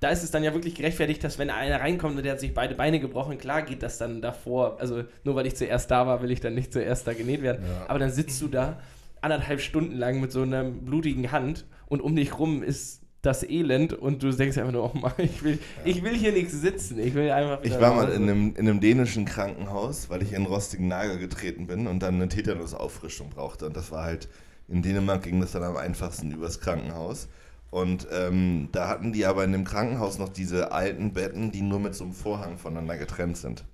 [0.00, 2.54] Da ist es dann ja wirklich gerechtfertigt, dass wenn einer reinkommt und der hat sich
[2.54, 4.80] beide Beine gebrochen, klar geht das dann davor.
[4.80, 7.64] Also nur weil ich zuerst da war, will ich dann nicht zuerst da genäht werden.
[7.86, 8.80] Aber dann sitzt du da
[9.20, 13.92] anderthalb Stunden lang mit so einer blutigen Hand und um dich rum ist das Elend
[13.92, 16.98] und du denkst einfach nur, oh Mann, ich will, ich will hier nichts sitzen.
[16.98, 20.36] Ich will einfach Ich war mal in einem, in einem dänischen Krankenhaus, weil ich in
[20.36, 23.66] einen rostigen Nagel getreten bin und dann eine Tetanusauffrischung brauchte.
[23.66, 24.28] Und das war halt,
[24.68, 27.28] in Dänemark ging das dann am einfachsten übers Krankenhaus.
[27.70, 31.78] Und ähm, da hatten die aber in dem Krankenhaus noch diese alten Betten, die nur
[31.78, 33.64] mit so einem Vorhang voneinander getrennt sind.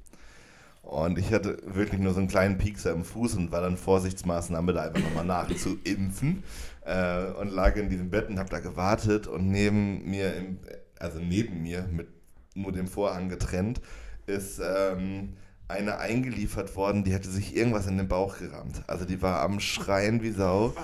[0.82, 4.72] Und ich hatte wirklich nur so einen kleinen Piekser im Fuß und war dann Vorsichtsmaßnahme,
[4.72, 6.44] da einfach nochmal nachzuimpfen.
[6.84, 10.58] Äh, und lag in diesem Bett und hab da gewartet und neben mir, im,
[11.00, 12.06] also neben mir, mit
[12.54, 13.80] nur dem Vorhang getrennt,
[14.26, 15.32] ist ähm,
[15.66, 18.82] eine eingeliefert worden, die hätte sich irgendwas in den Bauch gerammt.
[18.86, 20.74] Also die war am Schreien wie Sau.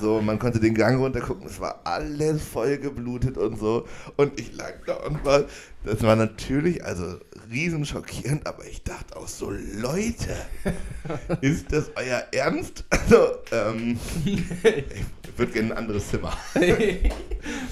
[0.00, 3.86] So, man konnte den Gang runtergucken, es war alles voll geblutet und so.
[4.16, 5.44] Und ich lag da und war,
[5.84, 7.18] das war natürlich, also
[7.50, 10.36] riesen schockierend, aber ich dachte auch so, Leute,
[11.40, 12.84] ist das euer Ernst?
[12.90, 16.36] Also, ähm, ich würde gerne ein anderes Zimmer.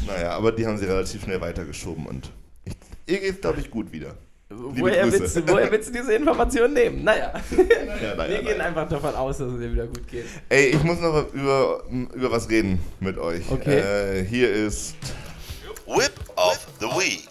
[0.07, 2.31] naja, aber die haben sie relativ schnell weitergeschoben und
[2.65, 2.75] ich,
[3.07, 4.15] ihr geht's, glaube ich, gut wieder.
[4.57, 7.05] Woher, willst du, woher willst du diese Informationen nehmen?
[7.05, 8.65] Naja, Ja, naja, wir gehen naja.
[8.69, 10.25] einfach davon aus, dass es dir wieder gut geht.
[10.49, 13.43] Ey, ich muss noch über, über was reden mit euch.
[13.51, 14.21] Okay.
[14.21, 14.97] Äh, hier ist
[15.87, 17.29] Whip of the Week.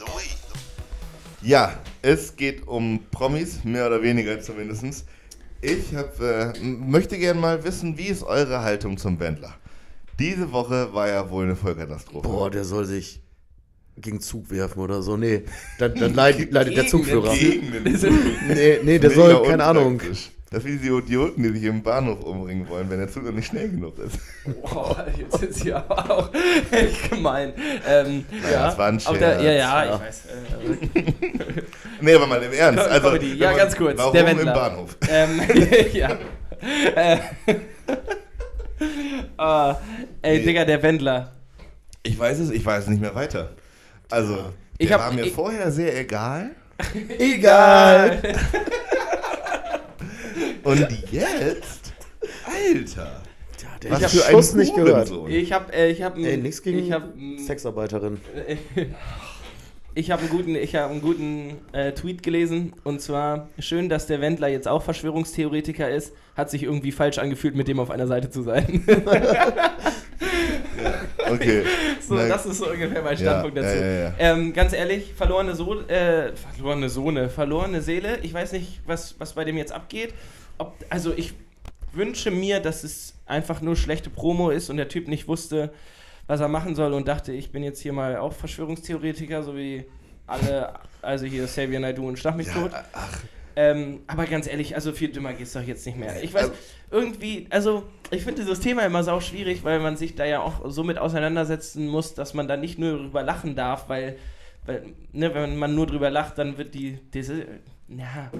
[1.41, 5.05] Ja, es geht um Promis, mehr oder weniger zumindest.
[5.59, 9.53] Ich hab, äh, möchte gerne mal wissen, wie ist eure Haltung zum Wendler?
[10.19, 12.27] Diese Woche war ja wohl eine Vollkatastrophe.
[12.27, 13.22] Boah, der soll sich
[13.97, 15.17] gegen Zug werfen oder so.
[15.17, 15.43] Nee,
[15.79, 17.33] dann, dann leidet, leidet der Zugführer.
[17.37, 20.01] Gegen den Nee, nee, der Mega soll, keine Ahnung.
[20.51, 23.47] Das sind diese Idioten, die sich im Bahnhof umbringen wollen, wenn der Zug noch nicht
[23.47, 24.19] schnell genug ist.
[24.61, 26.29] Boah, jetzt ist hier aber auch
[26.69, 27.53] echt gemein.
[27.87, 29.95] Ähm, Naja, es war ein auf der, ja, ja, Ja.
[29.95, 30.21] ich weiß.
[30.25, 31.61] Äh,
[32.01, 32.83] Nee, aber mal im Ernst.
[32.87, 33.33] Also, Comedy.
[33.35, 34.53] Ja, man- ganz kurz, Warum der im Wendler.
[34.53, 34.97] Bahnhof?
[35.09, 35.41] ähm,
[35.93, 36.17] ja.
[36.95, 37.17] Äh,
[39.37, 39.75] ah,
[40.21, 40.45] ey, Nee.
[40.45, 41.31] Digga, der Wendler.
[42.03, 43.51] Ich weiß es, ich weiß nicht mehr weiter.
[44.13, 44.37] Also,
[44.77, 46.51] Ich der hab- war mir ich- vorher sehr egal.
[47.17, 48.21] Egal.
[50.63, 51.93] Und jetzt?
[52.45, 53.21] Alter.
[53.61, 55.11] Ja, der Was ich hab für ein Schuss nicht gehört.
[55.29, 57.03] Ich hab, äh, ich hab, Ey, nichts gegen ich hab,
[57.43, 58.19] Sexarbeiterin.
[59.95, 64.07] Ich habe einen guten, ich hab einen guten äh, Tweet gelesen und zwar schön, dass
[64.07, 66.13] der Wendler jetzt auch Verschwörungstheoretiker ist.
[66.35, 68.83] Hat sich irgendwie falsch angefühlt, mit dem auf einer Seite zu sein.
[71.33, 71.63] Okay.
[72.01, 73.75] so, Na, das ist so ungefähr mein ja, Standpunkt dazu.
[73.75, 74.13] Ja, ja, ja.
[74.19, 78.19] Ähm, ganz ehrlich, verlorene Sohn, äh, verlorene Sohne, verlorene Seele.
[78.21, 80.13] Ich weiß nicht, was, was bei dem jetzt abgeht.
[80.57, 81.33] Ob, also ich
[81.93, 85.71] wünsche mir, dass es einfach nur schlechte Promo ist und der Typ nicht wusste,
[86.27, 89.85] was er machen soll und dachte, ich bin jetzt hier mal auch Verschwörungstheoretiker, so wie
[90.27, 92.71] alle, also hier Xavier Naidoo und Schlag mich tot.
[92.71, 93.19] Ja, ach,
[93.55, 96.23] Ähm, aber ganz ehrlich, also viel dümmer geht's doch jetzt nicht mehr.
[96.23, 96.53] Ich weiß, Also-
[96.89, 100.69] irgendwie, also ich finde dieses Thema immer sau schwierig, weil man sich da ja auch
[100.71, 104.17] so mit auseinandersetzen muss, dass man da nicht nur drüber lachen darf, weil,
[104.65, 107.45] weil ne, wenn man nur drüber lacht, dann wird die, diese,
[107.87, 108.31] ja,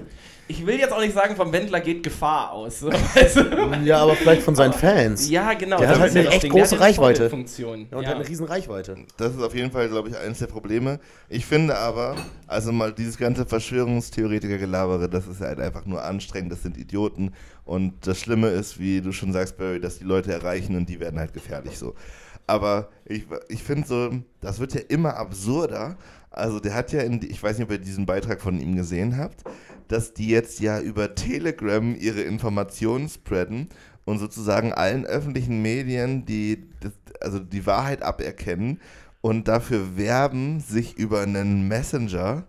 [0.48, 2.84] ich will jetzt auch nicht sagen, vom Wendler geht Gefahr aus.
[3.34, 3.40] So?
[3.84, 5.28] Ja, aber vielleicht von seinen Fans.
[5.28, 5.78] Ja, genau.
[5.78, 7.28] Der hat das halt ist ja eine echt große Reichweite.
[7.28, 7.88] Vorbildfunktion.
[7.90, 8.10] Ja, und ja.
[8.10, 8.96] hat eine riesen Reichweite.
[9.16, 11.00] das ist auf jeden Fall, glaube ich, eines der Probleme.
[11.28, 12.16] Ich finde aber,
[12.46, 17.32] also mal dieses ganze Verschwörungstheoretiker-Gelabere, das ist halt einfach nur anstrengend, das sind Idioten.
[17.64, 21.00] Und das Schlimme ist, wie du schon sagst, Barry, dass die Leute erreichen und die
[21.00, 21.94] werden halt gefährlich so.
[22.46, 25.96] Aber ich, ich finde so, das wird ja immer absurder.
[26.34, 29.16] Also der hat ja, in, ich weiß nicht, ob ihr diesen Beitrag von ihm gesehen
[29.16, 29.44] habt,
[29.88, 33.68] dass die jetzt ja über Telegram ihre Informationen spreaden
[34.04, 36.66] und sozusagen allen öffentlichen Medien die,
[37.20, 38.80] also die Wahrheit aberkennen
[39.20, 42.46] und dafür werben, sich über einen Messenger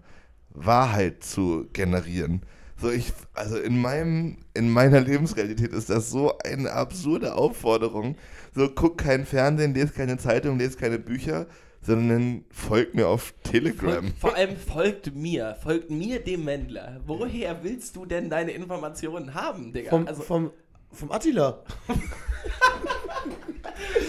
[0.50, 2.42] Wahrheit zu generieren.
[2.82, 8.16] So ich, also in meinem, in meiner Lebensrealität ist das so eine absurde Aufforderung.
[8.54, 11.46] So guck kein Fernsehen, lese keine Zeitung, lese keine Bücher,
[11.86, 14.12] sondern folgt mir auf Telegram.
[14.20, 17.02] Vor allem folgt mir, folgt mir dem Wendler.
[17.06, 19.92] Woher willst du denn deine Informationen haben, Digga?
[19.92, 20.52] Vom, also, vom,
[20.92, 21.64] vom Attila.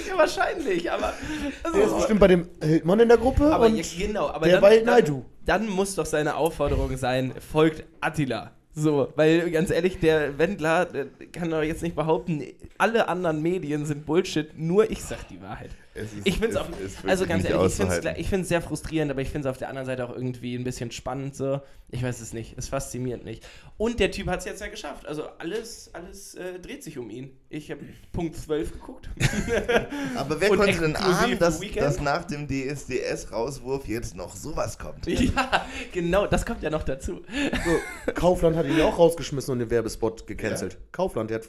[0.09, 1.13] ja, wahrscheinlich, aber.
[1.63, 4.47] Also, Der ist bestimmt bei dem Hildmann in der Gruppe aber und ja, genau, aber
[4.47, 5.25] der dann, bei dann, Naidu.
[5.45, 8.53] dann muss doch seine Aufforderung sein, folgt Attila.
[8.79, 12.43] So, weil ganz ehrlich, der Wendler der kann doch jetzt nicht behaupten,
[12.77, 15.71] alle anderen Medien sind Bullshit, nur ich sag die Wahrheit.
[15.97, 16.67] Ist- Ich finde es auch,
[17.07, 17.79] also ganz ehrlich,
[18.19, 20.55] ich finde es sehr frustrierend, aber ich finde es auf der anderen Seite auch irgendwie
[20.57, 21.61] ein bisschen spannend so.
[21.91, 23.41] Ich weiß es nicht, es fasziniert mich.
[23.79, 27.11] Und der Typ hat es jetzt ja geschafft, also alles, alles äh, dreht sich um
[27.11, 27.31] ihn.
[27.49, 27.81] Ich habe
[28.13, 29.09] Punkt 12 geguckt.
[30.17, 35.07] Aber wer Und konnte denn ahnen, dass, dass nach dem DSDS-Rauswurf jetzt noch sowas kommt?
[35.07, 37.23] ja, genau, das kommt ja noch dazu.
[38.07, 40.79] So, Kaufland hat ihn ja auch rausgeschmissen und den Werbespot gecancelt.
[40.93, 41.49] Kaufland, der hat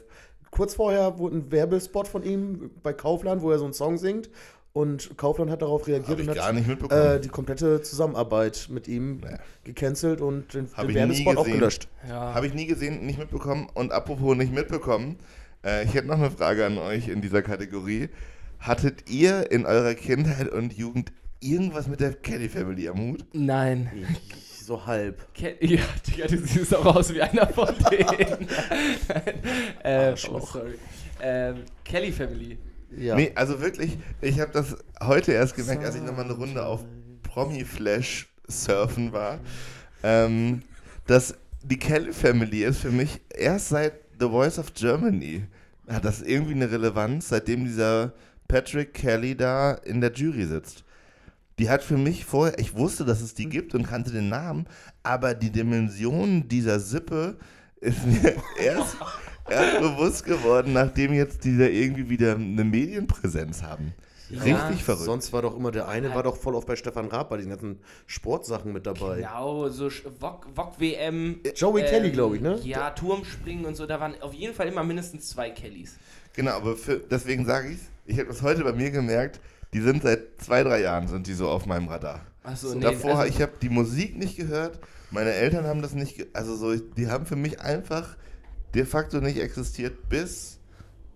[0.50, 4.30] kurz vorher wurde ein Werbespot von ihm bei Kaufland, wo er so einen Song singt.
[4.74, 7.00] Und Kaufland hat darauf reagiert und gar hat nicht mitbekommen.
[7.16, 9.38] äh, die komplette Zusammenarbeit mit ihm Naja.
[9.64, 11.88] gecancelt und den, Hab den ich nie Werbespot auch gelöscht.
[12.08, 12.34] Ja.
[12.34, 13.66] Habe ich nie gesehen, nicht mitbekommen.
[13.74, 15.16] Und apropos nicht mitbekommen,
[15.64, 18.08] äh, ich hätte noch eine Frage an euch in dieser Kategorie.
[18.60, 23.24] Hattet ihr in eurer Kindheit und Jugend irgendwas mit der Kelly Family am Hut?
[23.32, 23.90] Nein.
[24.68, 25.32] So halb.
[25.32, 28.46] Ke ja, Digga, du siehst auch aus wie einer von denen.
[29.82, 30.74] äh, oh, sorry.
[31.22, 32.58] Ähm, Kelly Family.
[32.94, 33.14] Ja.
[33.14, 36.84] Nee, also wirklich, ich habe das heute erst gemerkt, als ich nochmal eine Runde auf
[37.22, 39.40] Promi-Flash surfen war,
[40.02, 40.60] ähm,
[41.06, 45.44] dass die Kelly Family ist für mich erst seit The Voice of Germany
[45.88, 48.12] hat das irgendwie eine Relevanz, seitdem dieser
[48.48, 50.84] Patrick Kelly da in der Jury sitzt.
[51.58, 54.66] Die hat für mich vorher, ich wusste, dass es die gibt und kannte den Namen,
[55.02, 57.36] aber die Dimension dieser Sippe
[57.80, 58.96] ist mir erst,
[59.48, 63.92] erst bewusst geworden, nachdem jetzt die da irgendwie wieder eine Medienpräsenz haben.
[64.30, 65.04] Ja, Richtig verrückt.
[65.06, 67.48] Sonst war doch immer der eine, war doch voll oft bei Stefan Raab bei diesen
[67.48, 69.16] ganzen Sportsachen mit dabei.
[69.16, 71.40] Genau, so Sch- Wok, Wok WM.
[71.56, 72.60] Joey Kelly, glaube ich, ne?
[72.62, 75.96] Ja, Turmspringen und so, da waren auf jeden Fall immer mindestens zwei Kellys.
[76.34, 79.38] Genau, aber für, deswegen sage ich ich habe das heute bei mir gemerkt,
[79.72, 82.22] die sind seit zwei, drei Jahren sind die so auf meinem Radar.
[82.42, 82.80] Achso, nee.
[82.80, 84.78] Davor, also, ich habe die Musik nicht gehört,
[85.10, 88.16] meine Eltern haben das nicht, also so, die haben für mich einfach
[88.74, 90.58] de facto nicht existiert bis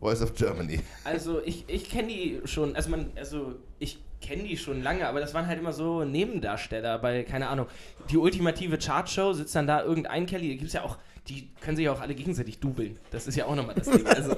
[0.00, 0.80] Voice of Germany.
[1.04, 5.20] also ich, ich kenne die schon, also man, also ich kenne die schon lange, aber
[5.20, 7.66] das waren halt immer so Nebendarsteller bei, keine Ahnung,
[8.10, 10.98] die ultimative Chartshow, sitzt dann da irgendein Kelly, da gibt es ja auch,
[11.28, 12.98] die können sich ja auch alle gegenseitig dubeln.
[13.10, 14.06] Das ist ja auch nochmal das Ding.
[14.06, 14.36] Also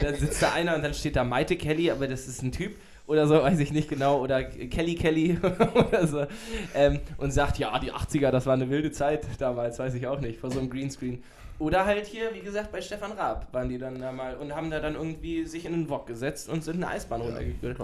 [0.00, 2.74] da sitzt da einer und dann steht da Maite Kelly, aber das ist ein Typ
[3.06, 5.38] oder so, weiß ich nicht genau, oder Kelly Kelly
[5.74, 6.26] oder so.
[6.74, 10.20] Ähm, und sagt, ja, die 80er, das war eine wilde Zeit damals, weiß ich auch
[10.20, 11.22] nicht, vor so einem Greenscreen.
[11.58, 14.70] Oder halt hier, wie gesagt, bei Stefan Raab waren die dann da mal und haben
[14.70, 17.76] da dann irgendwie sich in den Wok gesetzt und sind eine Eisbahn runtergekühlt.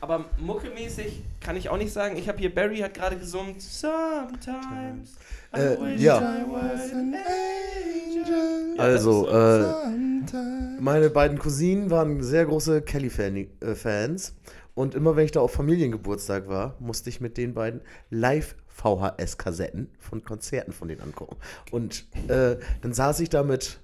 [0.00, 2.16] Aber muckemäßig kann ich auch nicht sagen.
[2.16, 5.16] Ich habe hier, Barry hat gerade gesummt, Sometimes.
[5.56, 6.18] I Äh, ja.
[6.18, 8.78] I was an angel.
[8.78, 14.34] Also, Ja, das äh, meine beiden Cousinen waren sehr große Kelly-Fans.
[14.74, 19.88] Und immer wenn ich da auf Familiengeburtstag war, musste ich mit den beiden live VHS-Kassetten
[20.00, 21.36] von Konzerten von denen angucken.
[21.70, 23.78] Und äh, dann saß ich da mit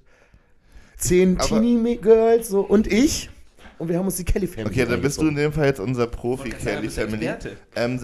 [0.97, 3.30] zehn Teenie-Girls so, und ich.
[3.78, 6.07] Und wir haben uns die Kelly-Family Okay, dann bist du in dem Fall jetzt unser
[6.07, 7.30] Profi Kelly Family.
[7.76, 8.01] Ähm,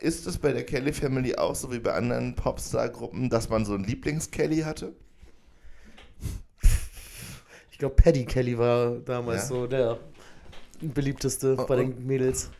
[0.00, 3.74] ist es bei der Kelly Family auch so wie bei anderen Popstar-Gruppen, dass man so
[3.74, 4.92] einen Lieblings-Kelly hatte?
[7.70, 9.48] Ich glaube, Paddy Kelly war damals Ja.
[9.48, 9.98] so der
[10.92, 11.76] beliebteste Oh, bei oh.
[11.76, 12.50] den Mädels.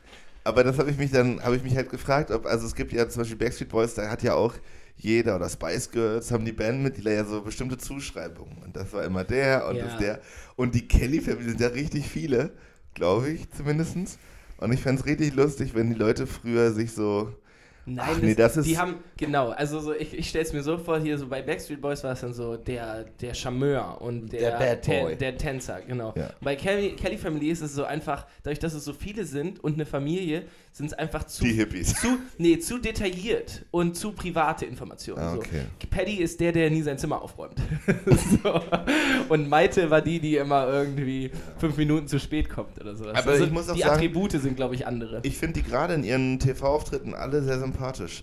[0.45, 2.93] Aber das habe ich mich dann, habe ich mich halt gefragt, ob, also es gibt
[2.93, 4.55] ja zum Beispiel Backstreet Boys, da hat ja auch
[4.97, 8.59] jeder oder Spice Girls haben die Bandmitglieder ja so bestimmte Zuschreibungen.
[8.63, 9.85] Und das war immer der und Ja.
[9.87, 10.21] das der.
[10.57, 12.53] Und die Kelly Family sind ja richtig viele,
[12.95, 13.97] glaube ich zumindest.
[14.59, 17.35] Und ich fände es richtig lustig, wenn die Leute früher sich so.
[17.87, 20.63] Nein, Ach nee, das ist- die haben, genau, also so, ich, ich stelle es mir
[20.63, 24.33] so vor, hier so bei Backstreet Boys war es dann so der, der Charmeur und
[24.33, 25.09] der, Der Bad Boy.
[25.11, 26.15] Ten- der Tänzer, genau.
[26.17, 26.31] Ja.
[26.41, 29.75] Bei Kelly, Kelly Family ist es so einfach, dadurch, dass es so viele sind und
[29.75, 31.95] eine Familie, sind es einfach zu, Die Hippies.
[32.01, 32.09] zu,
[32.39, 35.21] nee, zu detailliert und zu private Informationen.
[35.21, 35.39] Ah, so.
[35.39, 35.63] okay.
[35.91, 37.61] Paddy ist der, der nie sein Zimmer aufräumt.
[38.43, 38.61] so.
[39.29, 43.15] Und Maite war die, die immer irgendwie fünf Minuten zu spät kommt oder sowas.
[43.17, 45.21] Aber ich muss auch die sagen- Attribute sind, glaube ich, andere.
[45.23, 47.74] Ich finde die gerade in ihren TV-Auftritten alle sehr sympathisch.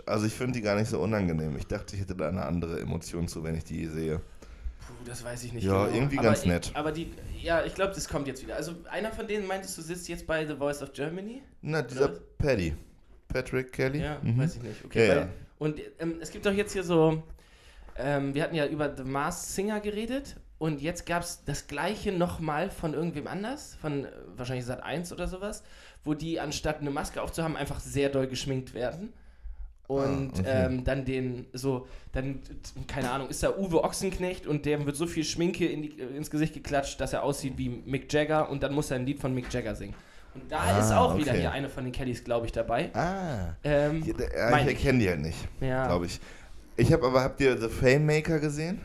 [0.05, 1.55] Also ich finde die gar nicht so unangenehm.
[1.57, 4.17] Ich dachte, ich hätte da eine andere Emotion zu, wenn ich die sehe.
[4.17, 5.63] Puh, das weiß ich nicht.
[5.63, 5.95] Ja, genau.
[5.95, 6.71] irgendwie aber ganz ich, nett.
[6.73, 8.55] Aber die, ja, ich glaube, das kommt jetzt wieder.
[8.55, 11.41] Also einer von denen meintest du sitzt jetzt bei The Voice of Germany?
[11.61, 12.19] Na, dieser Oder?
[12.37, 12.75] Paddy.
[13.27, 14.01] Patrick Kelly?
[14.01, 14.37] Ja, Mhm.
[14.39, 14.83] weiß ich nicht.
[14.85, 15.29] Okay, Ja, weil, ja.
[15.59, 17.23] Und ähm, es gibt doch jetzt hier so,
[17.97, 22.13] Ähm, wir hatten ja über The Masked Singer geredet und jetzt gab es das gleiche
[22.13, 25.61] nochmal von irgendwem anders, von äh, wahrscheinlich Sat 1 oder sowas,
[26.05, 29.11] wo die anstatt eine Maske aufzuhaben, einfach sehr doll geschminkt werden.
[29.95, 30.65] Und Ah, okay.
[30.65, 32.39] ähm, dann den, so, dann,
[32.87, 36.15] keine Ahnung, ist da Uwe Ochsenknecht und dem wird so viel Schminke in die, äh,
[36.17, 39.19] ins Gesicht geklatscht, dass er aussieht wie Mick Jagger und dann muss er ein Lied
[39.19, 39.93] von Mick Jagger singen.
[40.33, 41.41] Und da Ah, ist auch wieder okay.
[41.41, 42.89] hier eine von den Kellys, glaube ich, dabei.
[42.95, 43.53] Ah.
[43.65, 44.17] Ähm, ich ich.
[44.67, 45.87] erkenne die halt nicht, ja.
[45.87, 46.19] glaube ich.
[46.77, 48.79] Ich habe aber, habt ihr The Fame Maker gesehen?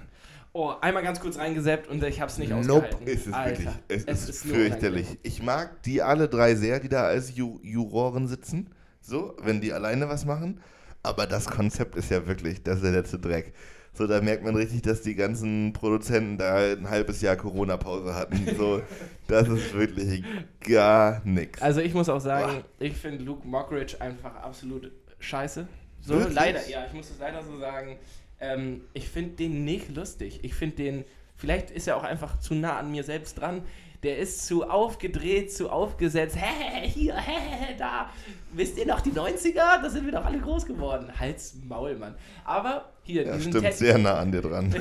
[0.52, 2.62] Oh, einmal ganz kurz reingesappt und ich habe es nicht Nope.
[2.86, 3.06] ausgehalten.
[3.06, 3.74] Ist es Alter, wirklich.
[3.88, 5.18] Es, es ist, nur fürchterlich.
[5.22, 8.70] Ich mag die alle drei sehr, die da als Ju Juroren sitzen.
[9.02, 10.60] So, wenn die alleine was machen.
[11.06, 13.52] Aber das Konzept ist ja wirklich, das ist der letzte Dreck.
[13.92, 18.56] So, da merkt man richtig, dass die ganzen Produzenten da ein halbes Jahr Corona-Pause hatten.
[18.56, 18.82] So,
[19.28, 20.24] das ist wirklich
[20.60, 21.62] gar nichts.
[21.62, 24.90] Also ich muss auch sagen, ich finde Luke Mockridge einfach absolut
[25.20, 25.68] scheiße.
[26.00, 26.34] So, Wirklich?
[26.34, 27.96] leider, ja, ich muss es leider so sagen.
[28.40, 30.40] Ähm, ich finde den nicht lustig.
[30.42, 31.04] Ich finde den,
[31.36, 33.62] vielleicht ist er auch einfach zu nah an mir selbst dran.
[34.06, 36.36] Der ist zu aufgedreht, zu aufgesetzt.
[36.38, 38.08] Hä, hier, hä, da.
[38.52, 39.82] Wisst ihr noch die 90er?
[39.82, 41.10] Da sind wir doch alle groß geworden.
[41.18, 42.14] Hals, Maul, Mann.
[42.44, 44.72] Aber hier, Ja, stimmt, Ted- sehr nah an dir dran.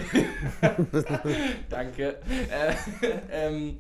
[1.71, 2.19] Danke.
[2.51, 2.75] Äh,
[3.47, 3.79] ähm,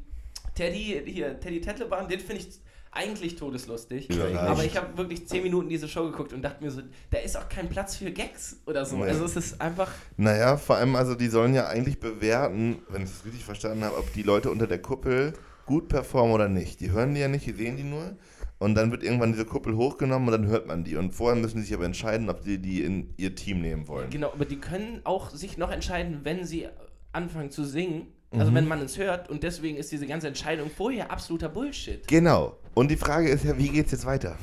[0.55, 2.47] Teddy, hier, Teddy Tettleban, den finde ich
[2.95, 4.09] eigentlich todeslustig.
[4.09, 4.37] Überreicht.
[4.37, 6.81] Aber ich habe wirklich 10 Minuten diese Show geguckt und dachte mir so,
[7.11, 8.97] da ist auch kein Platz für Gags oder so.
[8.97, 9.03] Nee.
[9.03, 9.91] Also es ist einfach.
[10.17, 13.97] Naja, vor allem, also die sollen ja eigentlich bewerten, wenn ich es richtig verstanden habe,
[13.97, 15.33] ob die Leute unter der Kuppel
[15.65, 16.79] gut performen oder nicht.
[16.79, 18.15] Die hören die ja nicht, die sehen die nur.
[18.57, 20.95] Und dann wird irgendwann diese Kuppel hochgenommen und dann hört man die.
[20.95, 24.09] Und vorher müssen die sich aber entscheiden, ob die die in ihr Team nehmen wollen.
[24.09, 26.67] Genau, aber die können auch sich noch entscheiden, wenn sie
[27.11, 28.07] anfangen zu singen.
[28.31, 28.55] Also Mhm.
[28.55, 32.05] wenn man es hört und deswegen ist diese ganze Entscheidung vorher absoluter Bullshit.
[32.07, 32.57] Genau.
[32.75, 34.37] Und die Frage ist ja, wie geht's jetzt weiter?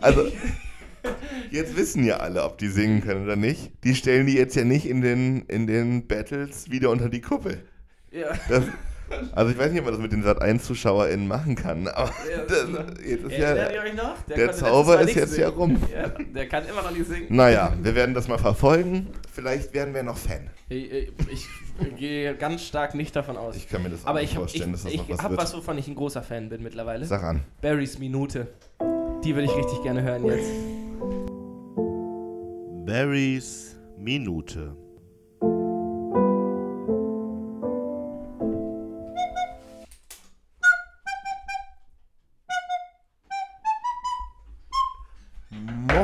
[0.00, 0.26] Also,
[1.50, 3.70] jetzt wissen ja alle, ob die singen können oder nicht.
[3.84, 7.62] Die stellen die jetzt ja nicht in den, in den Battles wieder unter die Kuppel.
[8.10, 8.28] Ja.
[8.48, 8.64] Das,
[9.32, 12.44] also ich weiß nicht, ob man das mit den Sat1-ZuschauerInnen machen kann, aber Ja.
[12.48, 12.66] das,
[13.04, 13.54] jetzt ist ja,
[13.94, 14.16] noch?
[14.28, 15.58] der letztes Zauber ist jetzt ja singen.
[15.58, 15.82] rum.
[15.92, 17.26] Ja, der kann immer noch nicht singen.
[17.28, 19.08] naja, wir werden das mal verfolgen.
[19.32, 20.48] Vielleicht werden wir noch Fan.
[20.68, 21.46] Ich, ich
[21.96, 23.56] gehe ganz stark nicht davon aus.
[23.56, 25.14] Ich kann mir das auch Aber nicht ich habe vorstellen, dass das ich, noch ich
[25.14, 25.40] was hab wird.
[25.40, 27.04] was, wovon ich ein großer Fan bin mittlerweile.
[27.04, 27.42] Sag an.
[27.60, 28.48] Barrys Minute.
[29.24, 30.50] Die würde ich richtig gerne hören jetzt.
[32.86, 34.76] Barrys Minute.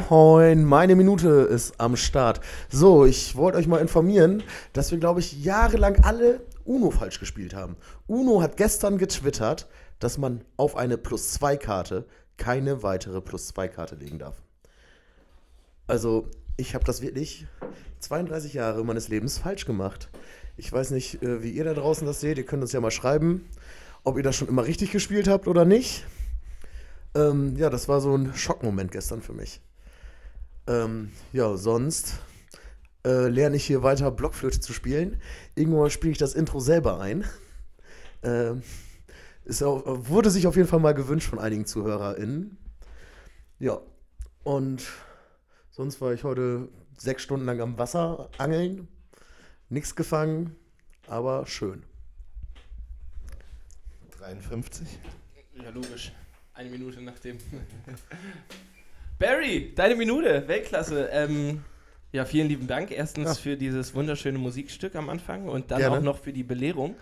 [0.09, 2.40] Moin, meine Minute ist am Start.
[2.68, 7.54] So, ich wollte euch mal informieren, dass wir, glaube ich, jahrelang alle Uno falsch gespielt
[7.54, 7.76] haben.
[8.07, 9.66] Uno hat gestern getwittert,
[9.98, 14.42] dass man auf eine Plus-2-Karte keine weitere Plus-2-Karte legen darf.
[15.88, 17.48] Also, ich habe das wirklich
[17.98, 20.09] 32 Jahre meines Lebens falsch gemacht.
[20.57, 22.38] Ich weiß nicht, äh, wie ihr da draußen das seht.
[22.38, 23.48] Ihr könnt uns ja mal schreiben,
[24.04, 26.04] ob ihr das schon immer richtig gespielt habt oder nicht.
[27.16, 29.61] Ähm, ja, das war so ein Schockmoment gestern für mich.
[30.66, 32.18] Ähm, ja, sonst
[33.04, 35.20] äh, lerne ich hier weiter Blockflöte zu spielen.
[35.54, 37.24] Irgendwann spiele ich das Intro selber ein.
[38.22, 38.62] Ähm,
[39.44, 42.58] ist auch, wurde sich auf jeden Fall mal gewünscht von einigen ZuhörerInnen.
[43.60, 43.80] Ja,
[44.42, 44.82] und
[45.70, 48.88] sonst war ich heute sechs Stunden lang am Wasser angeln.
[49.68, 50.56] Nichts gefangen,
[51.06, 51.84] aber schön.
[54.18, 54.98] 53?
[55.54, 56.12] Ja, logisch.
[56.54, 57.38] Eine Minute nachdem.
[59.18, 61.08] Barry, deine Minute, Weltklasse.
[61.12, 61.64] Ähm,
[62.12, 62.90] ja, vielen lieben Dank.
[62.90, 63.34] Erstens Ja.
[63.34, 65.96] für dieses wunderschöne Musikstück am Anfang und dann Gerne.
[65.98, 66.96] auch noch für die Belehrung.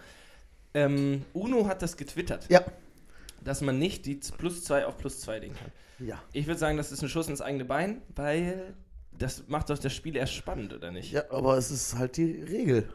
[0.75, 2.63] Ähm, Uno hat das getwittert, Ja.
[3.43, 6.07] dass man nicht die plus 2 auf plus 2 legen kann.
[6.07, 6.21] Ja.
[6.33, 8.75] Ich würde sagen, das ist ein Schuss ins eigene Bein, weil
[9.17, 11.13] das macht doch das Spiel erst spannend, oder nicht?
[11.13, 12.89] Ja, aber es ist halt die Regel.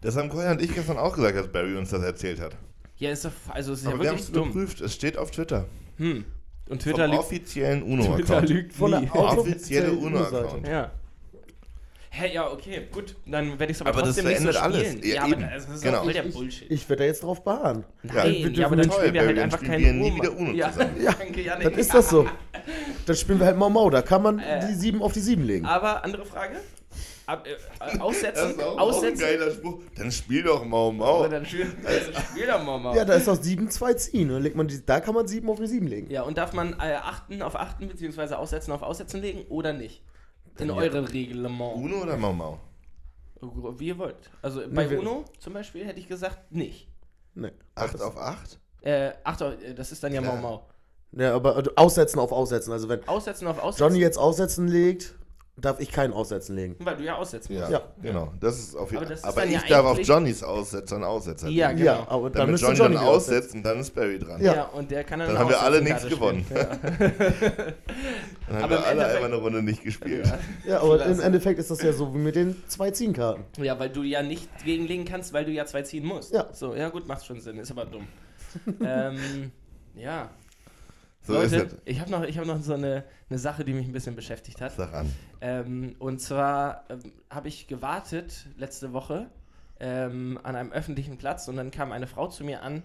[0.00, 2.56] Das haben Koya und ich gestern auch gesagt, als Barry uns das erzählt hat.
[2.98, 4.50] Ja, ist doch, also es ist Aber ja wir haben wirklich es dumm.
[4.50, 4.80] überprüft.
[4.80, 5.66] Es steht auf Twitter.
[5.96, 6.24] Hm.
[6.70, 8.48] Und Twitter Vom lügt, offiziellen Twitter UNO-Account.
[8.48, 9.10] lügt Von der nie.
[9.10, 10.66] Auto- Offizielle offizielle UNO-Account.
[10.68, 10.90] Ja.
[12.12, 13.14] Hä, ja, okay, gut.
[13.26, 14.96] Dann werde ich es aber, Aber das trotzdem nicht so verändert spielen.
[14.96, 15.06] alles.
[15.06, 15.48] Ja, Ja, aber eben.
[15.52, 16.08] das ist Genau.
[16.08, 16.70] der Ich- Bullshit.
[16.70, 17.84] Ich werde da jetzt drauf beharren.
[18.02, 20.50] Nein, Ja, ja, aber dann nicht- spielen wir halt einfach keine wir nie wieder Uno
[20.52, 21.00] ja, zusammen.
[21.02, 21.64] Ja, danke, Janik.
[21.70, 22.26] Dann ist das so.
[23.06, 23.90] Dann spielen wir halt Mau Mau.
[23.90, 24.66] Da kann man Äh.
[24.66, 25.66] die 7 auf die 7 legen.
[25.66, 26.56] Aber andere Frage.
[27.30, 29.20] Ab, äh, Das aussetzen, ist auch, auch ein aussetzen.
[29.20, 29.82] geiler Spruch.
[29.96, 31.28] Dann spiel doch Mau Mau.
[31.28, 32.96] Dann spiel, dann spiel doch mal mal.
[32.96, 34.28] Ja, da ist auch 7, 2 ziehen.
[34.28, 36.10] Dann legt man die, da kann man 7 auf die 7 legen.
[36.10, 40.02] Ja, und darf man äh, achten auf achten beziehungsweise aussetzen auf aussetzen legen oder nicht?
[40.58, 40.74] In Ja.
[40.74, 41.76] eurem Reglement.
[41.76, 42.58] Uno oder Mau Mau?
[43.78, 44.30] Wie ihr wollt.
[44.42, 46.88] Also bei wir- Uno zum Beispiel hätte ich gesagt nicht.
[47.34, 47.52] Nee.
[47.74, 48.58] 8 auf 8?
[48.82, 50.42] Äh, ach doch, äh, das ist dann ja Mau Klar.
[50.42, 50.66] Mau.
[51.12, 52.72] Ja, aber äh, aussetzen auf aussetzen.
[52.72, 53.82] Also wenn Aussetzen auf aussetzen.
[53.88, 55.14] Johnny jetzt aussetzen legt,
[55.60, 56.76] darf ich keinen Aussetzen legen.
[56.80, 57.70] Weil du ja aussetzen musst.
[57.70, 57.82] Ja, Ja.
[58.02, 58.32] genau.
[58.40, 61.04] Das ist auf jeden Aber das ist Aber dann ich ja darf auf Johnnys Aussetzern
[61.04, 61.48] Aussetzer.
[61.48, 61.80] Ja, legen.
[61.80, 61.92] genau.
[61.92, 64.40] Ja, aber dann Damit Johnny Johnny dann aussetzt und dann ist Barry dran.
[64.42, 64.54] Ja.
[64.54, 66.44] Ja, und der kann dann Dann haben wir alle nichts gewonnen.
[68.48, 70.26] Dann haben Aber wir alle einmal eine Runde nicht gespielt.
[70.26, 70.38] Ja.
[70.72, 73.44] Ja, aber im Endeffekt ist das ja so wie mit den zwei Ziehenkarten.
[73.62, 76.32] Ja, weil du ja nicht gegenlegen kannst, weil du ja zwei ziehen musst.
[76.34, 76.48] Ja.
[76.52, 78.06] So, ja gut, macht schon Sinn, ist aber dumm.
[78.84, 79.52] ähm,
[79.94, 80.30] ja.
[81.22, 83.86] So ist Leute, ich habe noch, ich hab noch so eine, eine Sache, die mich
[83.86, 84.72] ein bisschen beschäftigt hat.
[84.72, 85.12] Sag an.
[85.40, 89.28] Ähm, und zwar ähm, habe ich gewartet letzte Woche
[89.78, 92.82] ähm, an einem öffentlichen Platz und dann kam eine Frau zu mir an,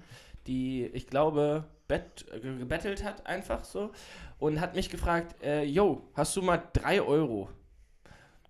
[0.48, 3.92] die, ich glaube, bett, äh, gebettelt hat, einfach so,
[4.40, 7.50] und hat mich gefragt, äh, yo, hast du mal drei Euro?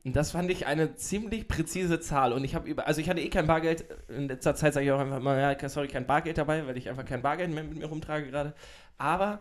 [0.03, 2.31] Und das fand ich eine ziemlich präzise Zahl.
[2.31, 3.86] Und ich habe über, also ich hatte eh kein Bargeld.
[4.07, 6.89] In letzter Zeit sage ich auch einfach mal, ja, sorry, kein Bargeld dabei, weil ich
[6.89, 8.53] einfach kein Bargeld mehr mit mir rumtrage gerade.
[8.99, 9.39] Aber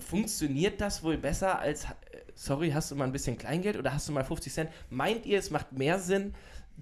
[0.00, 1.88] funktioniert das wohl besser als, äh,
[2.34, 4.70] sorry, hast du mal ein bisschen Kleingeld oder hast du mal 50 Cent?
[4.90, 6.34] Meint ihr, es macht mehr Sinn,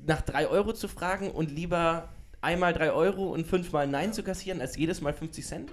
[0.07, 2.09] nach 3 Euro zu fragen und lieber
[2.41, 5.73] einmal 3 Euro und fünfmal Nein zu kassieren, als jedes Mal 50 Cent?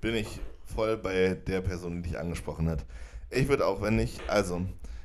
[0.00, 2.84] Bin ich voll bei der Person, die dich angesprochen hat.
[3.30, 4.62] Ich würde auch, wenn ich, also,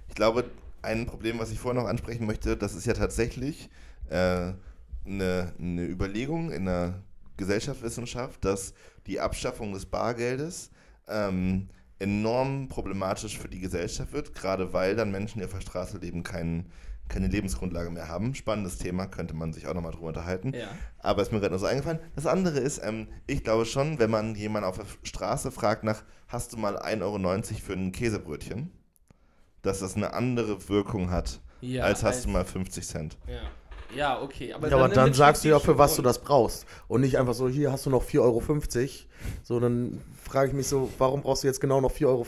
[0.07, 0.45] ich glaube,
[0.81, 3.69] ein Problem, was ich vorher noch ansprechen möchte, das ist ja tatsächlich
[4.09, 4.53] äh,
[5.05, 7.01] eine, eine Überlegung in der
[7.37, 8.73] Gesellschaftswissenschaft, dass
[9.07, 10.71] die Abschaffung des Bargeldes
[11.07, 15.97] ähm, enorm problematisch für die Gesellschaft wird, gerade weil dann Menschen, die auf der Straße
[15.97, 16.65] leben, kein,
[17.07, 18.35] keine Lebensgrundlage mehr haben.
[18.35, 20.53] Spannendes Thema, könnte man sich auch nochmal drüber unterhalten.
[20.53, 20.67] Ja.
[20.99, 21.99] Aber ist mir gerade nur so eingefallen.
[22.15, 26.03] Das andere ist, ähm, ich glaube schon, wenn man jemanden auf der Straße fragt nach,
[26.27, 28.71] hast du mal 1,90 Euro für ein Käsebrötchen,
[29.61, 33.17] dass das eine andere Wirkung hat, Ja, als hast als- du mal 50 Cent.
[33.27, 33.41] Ja,
[33.95, 34.53] ja okay.
[34.53, 36.65] Aber Ja, aber dann sagst du ja, für was du das brauchst.
[36.87, 38.43] Und nicht einfach so, hier hast du noch 4,50 Euro.
[39.43, 42.25] So, dann frage ich mich so, warum brauchst du jetzt genau noch 4,50 Euro?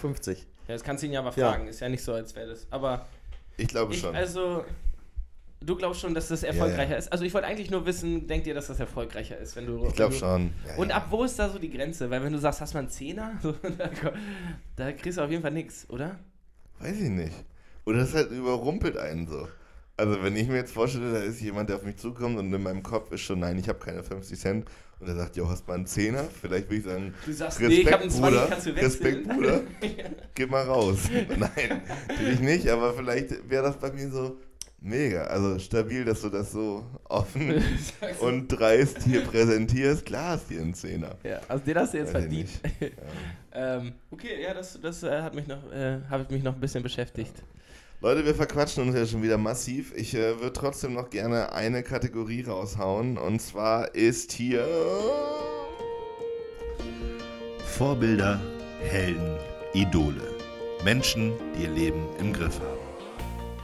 [0.68, 1.52] Ja, das kannst du ihn ja aber Ja.
[1.52, 1.68] fragen.
[1.68, 2.68] Ist ja nicht so, als wäre das.
[2.72, 3.06] Aber
[3.58, 4.16] Ich glaube ich, schon.
[4.16, 4.64] also,
[5.62, 7.12] du glaubst schon, dass das erfolgreicher ist?
[7.12, 9.86] Also, ich wollte eigentlich nur wissen, denkt ihr, dass das erfolgreicher ist, wenn du.
[9.88, 10.52] ich glaube schon.
[10.68, 10.96] Ja, Und ja.
[10.98, 12.10] ab wo ist da so die Grenze?
[12.10, 13.90] Weil, wenn du sagst, hast du mal einen Zehner, so, da,
[14.76, 16.20] da kriegst du auf jeden Fall nichts, oder?
[16.80, 17.34] Weiß ich nicht.
[17.86, 19.48] Oder das halt überrumpelt einen so.
[20.00, 22.62] Also wenn ich mir jetzt vorstelle, da ist jemand, der auf mich zukommt und in
[22.62, 24.66] meinem Kopf ist schon, nein, ich habe keine 50 Cent
[25.00, 26.24] und er sagt, jo, hast mal einen Zehner?
[26.40, 28.48] Vielleicht würde ich sagen, Du sagst, Respekt, nee, ich habe einen 20, Bruder.
[28.48, 28.86] kannst du wechseln.
[28.86, 29.62] Respekt, Bruder.
[30.36, 30.98] Geh mal raus.
[31.38, 34.38] Nein, natürlich nicht, aber vielleicht wäre das bei mir so
[34.80, 35.24] mega.
[35.24, 37.64] Also stabil, dass du das so offen
[38.20, 40.06] und dreist hier präsentierst.
[40.06, 41.16] Klar hast du hier einen Zehner.
[41.24, 42.82] Ja, also den hast du jetzt Weiß ich verdient.
[42.82, 42.94] nicht.
[43.54, 46.84] ähm, okay, ja, das, das äh, hat mich noch, äh, hat mich noch ein bisschen
[46.84, 47.34] beschäftigt.
[48.00, 49.92] Leute, wir verquatschen uns ja schon wieder massiv.
[49.96, 53.18] Ich äh, würde trotzdem noch gerne eine Kategorie raushauen.
[53.18, 54.68] Und zwar ist hier.
[57.66, 58.40] Vorbilder,
[58.84, 59.36] Helden,
[59.74, 60.22] Idole.
[60.84, 62.78] Menschen, die ihr Leben im Griff haben.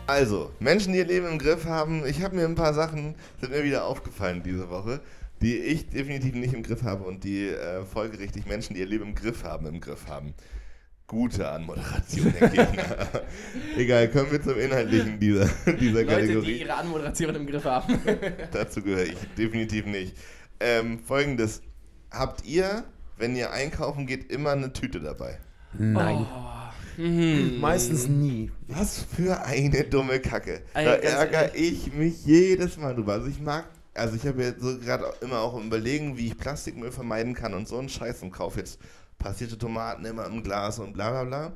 [0.08, 2.04] Also, Menschen, die ihr Leben im Griff haben.
[2.08, 5.00] Ich habe mir ein paar Sachen, sind mir wieder aufgefallen diese Woche,
[5.44, 9.10] die ich definitiv nicht im Griff habe und die äh, folgerichtig Menschen, die ihr Leben
[9.10, 10.34] im Griff haben, im Griff haben.
[11.08, 13.08] Gute Anmoderation, Herr Gegner.
[13.78, 15.46] Egal, kommen wir zum Inhaltlichen dieser,
[15.80, 16.46] dieser Leute, Kategorie.
[16.46, 18.00] die ihre Anmoderation im Griff haben.
[18.52, 20.16] Dazu gehöre ich definitiv nicht.
[20.60, 21.62] Ähm, Folgendes.
[22.10, 22.84] Habt ihr,
[23.18, 25.40] wenn ihr einkaufen geht, immer eine Tüte dabei?
[25.78, 26.26] Nein.
[26.32, 27.02] Oh.
[27.02, 27.60] Mhm.
[27.60, 28.52] Meistens nie.
[28.68, 30.62] Was für eine dumme Kacke.
[30.74, 33.14] Ey, da ärgere ich mich jedes Mal drüber.
[33.14, 36.38] Also ich mag, also ich habe jetzt so gerade immer auch im Überlegen, wie ich
[36.38, 38.80] Plastikmüll vermeiden kann und so einen Scheiß und kaufe jetzt
[39.24, 41.54] passierte Tomaten immer im Glas und bla bla bla.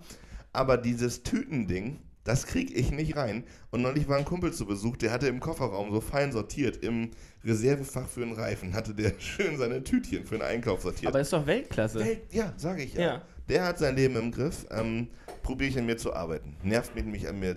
[0.53, 3.43] Aber dieses Tütending, das kriege ich nicht rein.
[3.71, 7.11] Und neulich war ein Kumpel zu Besuch, der hatte im Kofferraum so fein sortiert, im
[7.43, 11.07] Reservefach für einen Reifen, hatte der schön seine Tütchen für den Einkauf sortiert.
[11.07, 11.99] Aber ist doch Weltklasse.
[11.99, 13.01] Welt, ja, sage ich ja.
[13.01, 13.21] Ja.
[13.49, 14.65] Der hat sein Leben im Griff.
[14.71, 15.09] Ähm,
[15.43, 16.57] Probiere ich an mir zu arbeiten.
[16.63, 17.55] Nervt mich nämlich an mir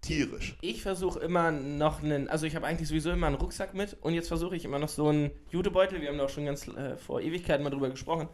[0.00, 0.56] tierisch.
[0.60, 4.14] Ich versuche immer noch einen, also ich habe eigentlich sowieso immer einen Rucksack mit und
[4.14, 6.96] jetzt versuche ich immer noch so einen Jutebeutel, wir haben da auch schon ganz äh,
[6.96, 8.28] vor Ewigkeiten mal drüber gesprochen,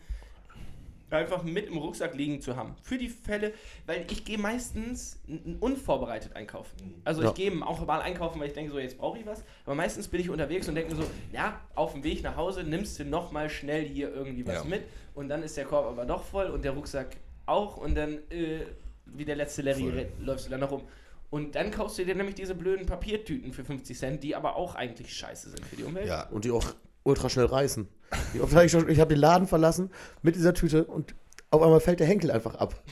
[1.11, 2.75] einfach mit im Rucksack liegen zu haben.
[2.83, 3.53] Für die Fälle,
[3.87, 5.21] weil ich gehe meistens
[5.61, 7.01] unvorbereitet einkaufen.
[7.05, 7.29] Also Ja.
[7.29, 10.09] ich gehe auch mal einkaufen, weil ich denke so, jetzt brauche ich was, aber meistens
[10.09, 13.05] bin ich unterwegs und denke mir so, ja, auf dem Weg nach Hause nimmst du
[13.05, 14.65] nochmal schnell hier irgendwie was Ja.
[14.65, 14.83] mit
[15.15, 18.61] und dann ist der Korb aber doch voll und der Rucksack auch und dann, äh,
[19.07, 20.09] wie der letzte Larry, Voll.
[20.21, 20.83] läufst du dann noch rum.
[21.31, 24.75] Und dann kaufst du dir nämlich diese blöden Papiertüten für 50 Cent, die aber auch
[24.77, 26.07] eigentlich scheiße sind für die Umwelt.
[26.07, 26.29] Ja.
[26.31, 26.65] Und die auch
[27.07, 27.89] ultra schnell reißen.
[28.33, 29.91] Wie oft hab ich schon- ich habe den Laden verlassen
[30.23, 31.15] mit dieser Tüte und
[31.51, 32.83] auf einmal fällt der Henkel einfach ab.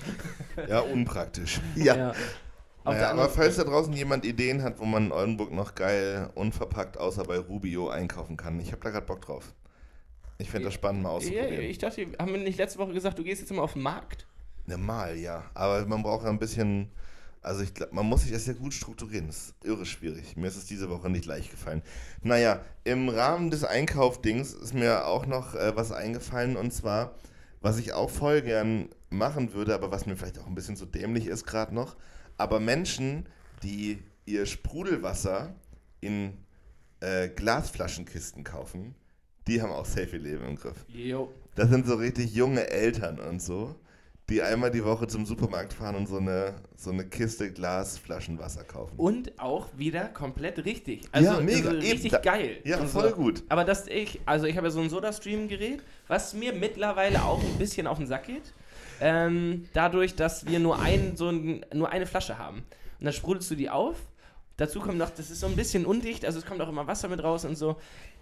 [0.68, 1.60] Ja, unpraktisch.
[1.76, 2.12] Ja.
[2.84, 6.28] Auf Naja, aber falls da draußen jemand Ideen hat, wo man in Oldenburg noch geil
[6.34, 9.54] unverpackt außer bei Rubio einkaufen kann, ich habe da gerade Bock drauf.
[10.36, 11.62] Ich finde das spannend mal ja, auszuprobieren.
[11.62, 14.26] ich dachte, haben wir nicht letzte Woche gesagt, du gehst jetzt immer auf den Markt?
[14.66, 15.44] Ne, mal, ja.
[15.54, 16.90] Aber man braucht ja ein bisschen
[17.44, 19.26] Also ich glaube, man muss sich das ja gut strukturieren.
[19.26, 20.36] Das ist irre schwierig.
[20.36, 21.82] Mir ist es diese Woche nicht leicht gefallen.
[22.22, 27.14] Naja, im Rahmen des Einkaufdings ist mir auch noch äh, was eingefallen und zwar,
[27.60, 30.86] was ich auch voll gern machen würde, aber was mir vielleicht auch ein bisschen so
[30.86, 31.96] dämlich ist gerade noch.
[32.38, 33.26] Aber Menschen,
[33.62, 35.54] die ihr Sprudelwasser
[36.00, 36.38] in
[37.00, 38.94] äh, Glasflaschenkisten kaufen,
[39.46, 40.86] die haben auch safe ihr Leben im Griff.
[40.88, 41.30] Jo.
[41.54, 43.74] Das sind so richtig junge Eltern und so,
[44.30, 48.94] die einmal die Woche zum Supermarkt fahren und so eine, so eine Kiste Glasflaschenwasser kaufen.
[48.96, 51.02] Und auch wieder komplett richtig.
[51.12, 52.58] Also, Ja, mega, also eben, richtig da- geil.
[52.64, 53.16] Ja, voll so.
[53.16, 53.42] gut.
[53.50, 57.58] Aber dass ich, also ich habe ja so ein Soda-Stream-Gerät, was mir mittlerweile auch ein
[57.58, 58.54] bisschen auf den Sack geht.
[59.00, 62.58] Ähm, dadurch, dass wir nur, ein, so ein, nur eine Flasche haben.
[63.00, 63.96] Und dann sprudelst du die auf.
[64.56, 67.08] Dazu kommt noch, das ist so ein bisschen undicht, also es kommt auch immer Wasser
[67.08, 67.76] mit raus und so.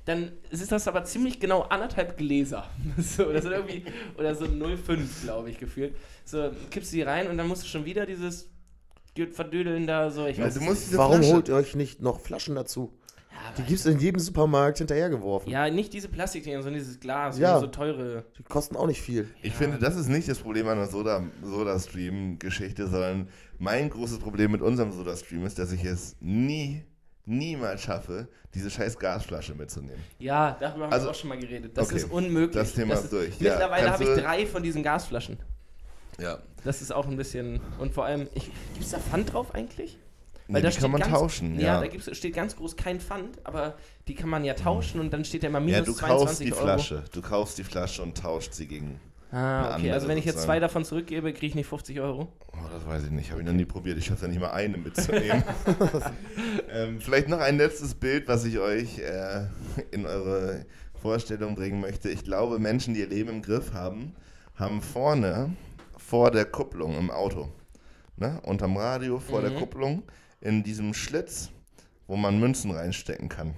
[0.04, 2.68] Dann ist das aber ziemlich genau anderthalb Gläser.
[2.98, 3.84] so, das sind irgendwie,
[4.18, 5.94] oder so 0,5, glaube ich, gefühlt.
[6.24, 8.48] So, kippst du die rein und dann musst du schon wieder dieses
[9.32, 10.26] Verdödeln da so.
[10.26, 10.88] Ich Ja, weiß du es musst nicht.
[10.88, 12.98] diese Warum Flasche, holt ihr euch nicht noch Flaschen dazu?
[13.30, 15.50] Ja, Die gibt es in jedem Supermarkt hinterhergeworfen.
[15.50, 17.54] Ja, nicht diese Plastikdinger, sondern dieses Glas, Ja.
[17.54, 17.60] ja.
[17.60, 18.24] so teure.
[18.38, 19.28] Die kosten auch nicht viel.
[19.42, 23.28] Ich finde, das ist nicht das Problem an der Soda, Soda-Stream-Geschichte, sondern
[23.58, 26.84] mein großes Problem mit unserem Soda-Stream ist, dass ich es nie,
[27.24, 30.02] niemals schaffe, diese scheiß Gasflasche mitzunehmen.
[30.18, 31.76] Ja, darüber haben Also- wir auch schon mal geredet.
[31.76, 32.54] Das okay, ist unmöglich.
[32.54, 33.38] das Thema ist durch.
[33.40, 35.38] Ja, Mittlerweile habe ich drei von diesen Gasflaschen.
[36.18, 36.38] Ja.
[36.64, 37.60] Das ist auch ein bisschen.
[37.78, 39.98] Und vor allem, gibt es da Pfand drauf eigentlich?
[40.48, 41.80] Nee, da die kann man ganz, tauschen, Ja, ja.
[41.80, 43.74] da gibt's, steht ganz groß kein Pfand, aber
[44.08, 46.40] die kann man ja tauschen und dann steht da immer minus Ja, du 22 kaufst
[46.40, 46.62] die Euro.
[46.62, 47.04] Flasche.
[47.12, 49.00] Du kaufst die Flasche und tauscht sie gegen.
[49.32, 49.90] Ah, okay.
[49.90, 52.28] Also wenn ich jetzt zwei davon zurückgebe, kriege ich nicht 50 Euro.
[52.52, 53.30] Oh, das weiß ich nicht.
[53.30, 53.96] Habe ich noch nie probiert.
[53.96, 55.42] Ich schaffe ja nicht mal eine mitzunehmen.
[56.70, 59.46] ähm, vielleicht noch ein letztes Bild, was ich euch äh,
[59.90, 60.66] in eure
[61.00, 62.10] Vorstellung bringen möchte.
[62.10, 64.14] Ich glaube, Menschen, die ihr Leben im Griff haben,
[64.56, 65.56] haben vorne
[65.96, 67.48] vor der Kupplung im Auto,
[68.16, 69.56] ne, unterm Radio vor der Mhm.
[69.56, 70.02] Kupplung,
[70.42, 71.50] in diesem Schlitz,
[72.06, 73.54] wo man Münzen reinstecken kann,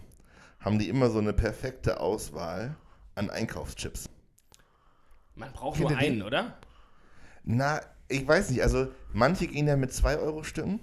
[0.61, 2.77] haben die immer so eine perfekte Auswahl
[3.16, 4.09] an Einkaufschips.
[5.35, 6.59] Man braucht nur einen, oder?
[7.43, 8.62] Na, ich weiß nicht.
[8.62, 10.80] Also, manche gehen ja mit 2-Euro-Stücken.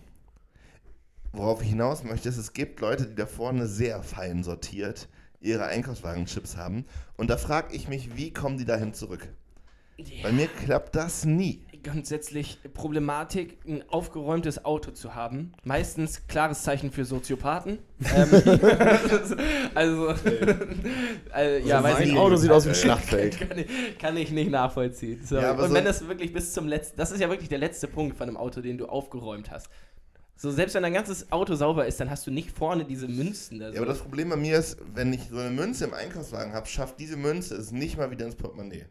[1.34, 5.08] Worauf ich hinaus möchte, ist, es gibt Leute, die da vorne sehr fein sortiert
[5.42, 6.86] ihre Einkaufswagenchips haben.
[7.18, 9.28] Und da frage ich mich, wie kommen die dahin zurück?
[9.98, 10.24] Ja.
[10.24, 11.66] Bei mir klappt das nie.
[11.84, 15.54] Grundsätzlich Problematik, ein aufgeräumtes Auto zu haben.
[15.64, 17.80] Meistens klares Zeichen für Soziopathen.
[18.16, 18.30] ähm,
[19.76, 20.08] also,
[21.32, 23.40] also, ja, weiß mein Auto sieht aus wie ein Schlachtfeld.
[23.40, 25.22] Kann ich, kann ich nicht nachvollziehen.
[25.24, 25.38] So.
[25.38, 28.18] Ja, Und wenn das wirklich bis zum letzten, das ist ja wirklich der letzte Punkt
[28.18, 29.70] von einem Auto, den du aufgeräumt hast.
[30.42, 33.60] So, selbst wenn dein ganzes Auto sauber ist, dann hast du nicht vorne diese Münzen
[33.60, 33.68] da.
[33.68, 33.76] So.
[33.76, 36.66] Ja, aber das Problem bei mir ist, wenn ich so eine Münze im Einkaufswagen habe,
[36.68, 38.86] schafft diese Münze es nicht mal wieder ins Portemonnaie.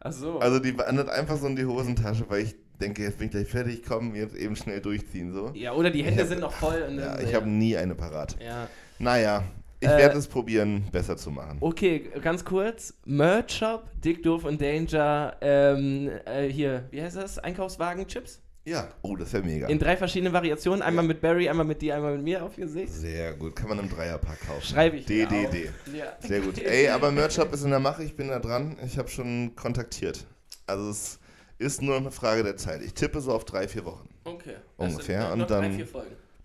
[0.00, 0.38] Ach so.
[0.38, 3.48] Also die wandert einfach so in die Hosentasche, weil ich denke, jetzt bin ich gleich
[3.48, 5.32] fertig, komm, jetzt eben schnell durchziehen.
[5.32, 5.50] So.
[5.54, 6.82] ja, oder die Hände hab- sind noch voll.
[6.88, 8.36] Und Ja, ich habe nie eine parat.
[8.42, 8.68] ja.
[8.98, 9.44] Naja,
[9.80, 11.58] ich Äh, werde es probieren, besser zu machen.
[11.60, 12.94] Okay, ganz kurz.
[13.06, 17.38] Merch Shop, Dick Doof und Danger, ähm, äh, hier, wie heißt das?
[17.38, 18.42] Einkaufswagen-Chips?
[18.64, 19.68] Ja, oh, das wäre mega.
[19.68, 20.82] In drei verschiedenen Variationen.
[20.82, 22.92] Einmal mit Barry, einmal mit dir, einmal mit mir auf Gesicht.
[22.92, 24.62] Sehr gut, kann man im Dreierpack kaufen.
[24.62, 25.70] Schreibe ich DDD.
[25.96, 26.12] Ja.
[26.20, 26.58] Sehr gut.
[26.58, 28.76] Ey, aber Merch Shop ist in der Mache, ich bin da dran.
[28.84, 30.26] Ich habe schon kontaktiert.
[30.66, 31.18] Also es
[31.58, 32.82] ist nur eine Frage der Zeit.
[32.82, 34.08] Ich tippe so auf drei, vier Wochen.
[34.24, 34.56] Okay.
[34.76, 35.86] Ungefähr, noch und drei, dann-.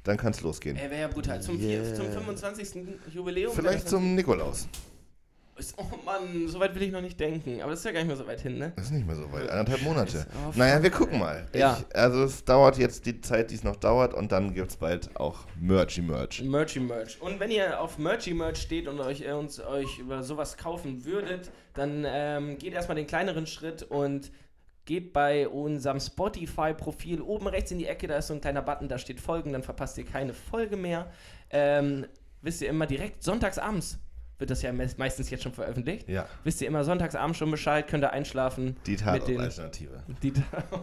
[0.04, 0.78] Dann kann es losgehen.
[0.78, 1.42] Ey, wäre ja brutal.
[1.42, 1.84] Zum, Yeah.
[1.84, 2.70] vier, zum 25.
[3.12, 3.54] Jubiläum.
[3.54, 4.68] Vielleicht zum Nikolaus.
[5.78, 7.62] Oh Mann, so weit will ich noch nicht denken.
[7.62, 8.74] Aber das ist ja gar nicht mehr so weit hin, ne?
[8.76, 9.50] Das ist nicht mehr so weit.
[9.50, 10.28] Anderthalb Monate.
[10.34, 11.48] Oh, naja, wir gucken mal.
[11.54, 11.78] Ja.
[11.80, 14.76] Ich, also es dauert jetzt die Zeit, die es noch dauert und dann gibt es
[14.76, 16.42] bald auch Merchy Merch.
[16.42, 17.22] Merchy Merch.
[17.22, 21.06] Und wenn ihr auf Merchy Merch steht und euch, äh, uns, euch über sowas kaufen
[21.06, 24.32] würdet, dann ähm, geht erstmal den kleineren Schritt und
[24.84, 28.90] geht bei unserem Spotify-Profil oben rechts in die Ecke, da ist so ein kleiner Button,
[28.90, 31.12] da steht Folgen, dann verpasst ihr keine Folge mehr.
[31.50, 32.06] Ähm,
[32.42, 34.00] wisst ihr immer direkt sonntagsabends
[34.38, 36.10] wird das ja me- meistens jetzt schon veröffentlicht.
[36.10, 38.76] Ja, Wisst ihr immer sonntagsabends schon Bescheid, könnt ihr einschlafen.
[38.86, 40.04] die Tatortalternative.
[40.24, 40.34] Die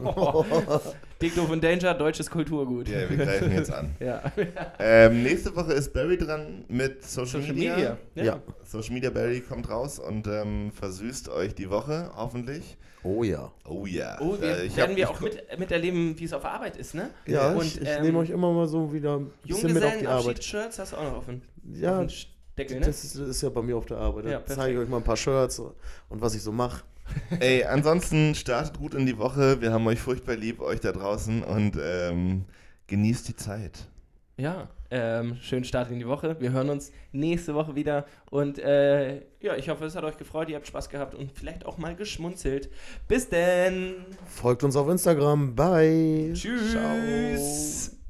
[0.04, 0.44] oh.
[1.22, 2.88] Dick Doof und Danger, deutsches Kulturgut.
[2.88, 3.94] Ja, wir greifen jetzt an.
[4.00, 4.22] ja.
[4.78, 7.76] Ähm, nächste Woche ist Barry dran mit Social, Social Media.
[8.14, 8.24] Media.
[8.34, 8.42] Ja.
[8.64, 12.76] Social Media Barry kommt raus und ähm, versüßt euch die Woche, hoffentlich.
[13.04, 13.50] Oh ja.
[13.68, 14.16] Oh ja.
[14.20, 16.76] Oh, wir, Äh, ich werden hab- wir auch mit, miterleben, wie es auf der Arbeit
[16.76, 17.10] ist, ne?
[17.26, 19.90] Ja, Und, ich, ich ähm, nehme euch immer mal so wieder ein bisschen mit auf
[19.98, 20.24] die Arbeit.
[20.44, 21.42] Junggesellenabschieds-Shirts hast du auch noch dem,
[21.74, 22.06] Ja, auf
[22.56, 22.86] Deckel, ne?
[22.86, 24.26] das ist, das ist ja bei mir auf der Arbeit.
[24.26, 26.82] Ja, Da zeige ich euch mal ein paar Shirts und was ich so mache.
[27.40, 29.60] Ey, ansonsten startet gut in die Woche.
[29.60, 32.44] Wir haben euch furchtbar lieb, euch da draußen und ähm,
[32.86, 33.88] genießt die Zeit.
[34.36, 36.36] Ja, ähm, schönen Start in die Woche.
[36.40, 38.06] Wir hören uns nächste Woche wieder.
[38.30, 41.66] Und äh, ja, ich hoffe, es hat euch gefreut, ihr habt Spaß gehabt und vielleicht
[41.66, 42.70] auch mal geschmunzelt.
[43.08, 43.94] Bis denn.
[44.26, 45.54] Folgt uns auf Instagram.
[45.54, 46.32] Bye.
[46.34, 46.72] Tschüss.
[46.72, 48.01] Ciao.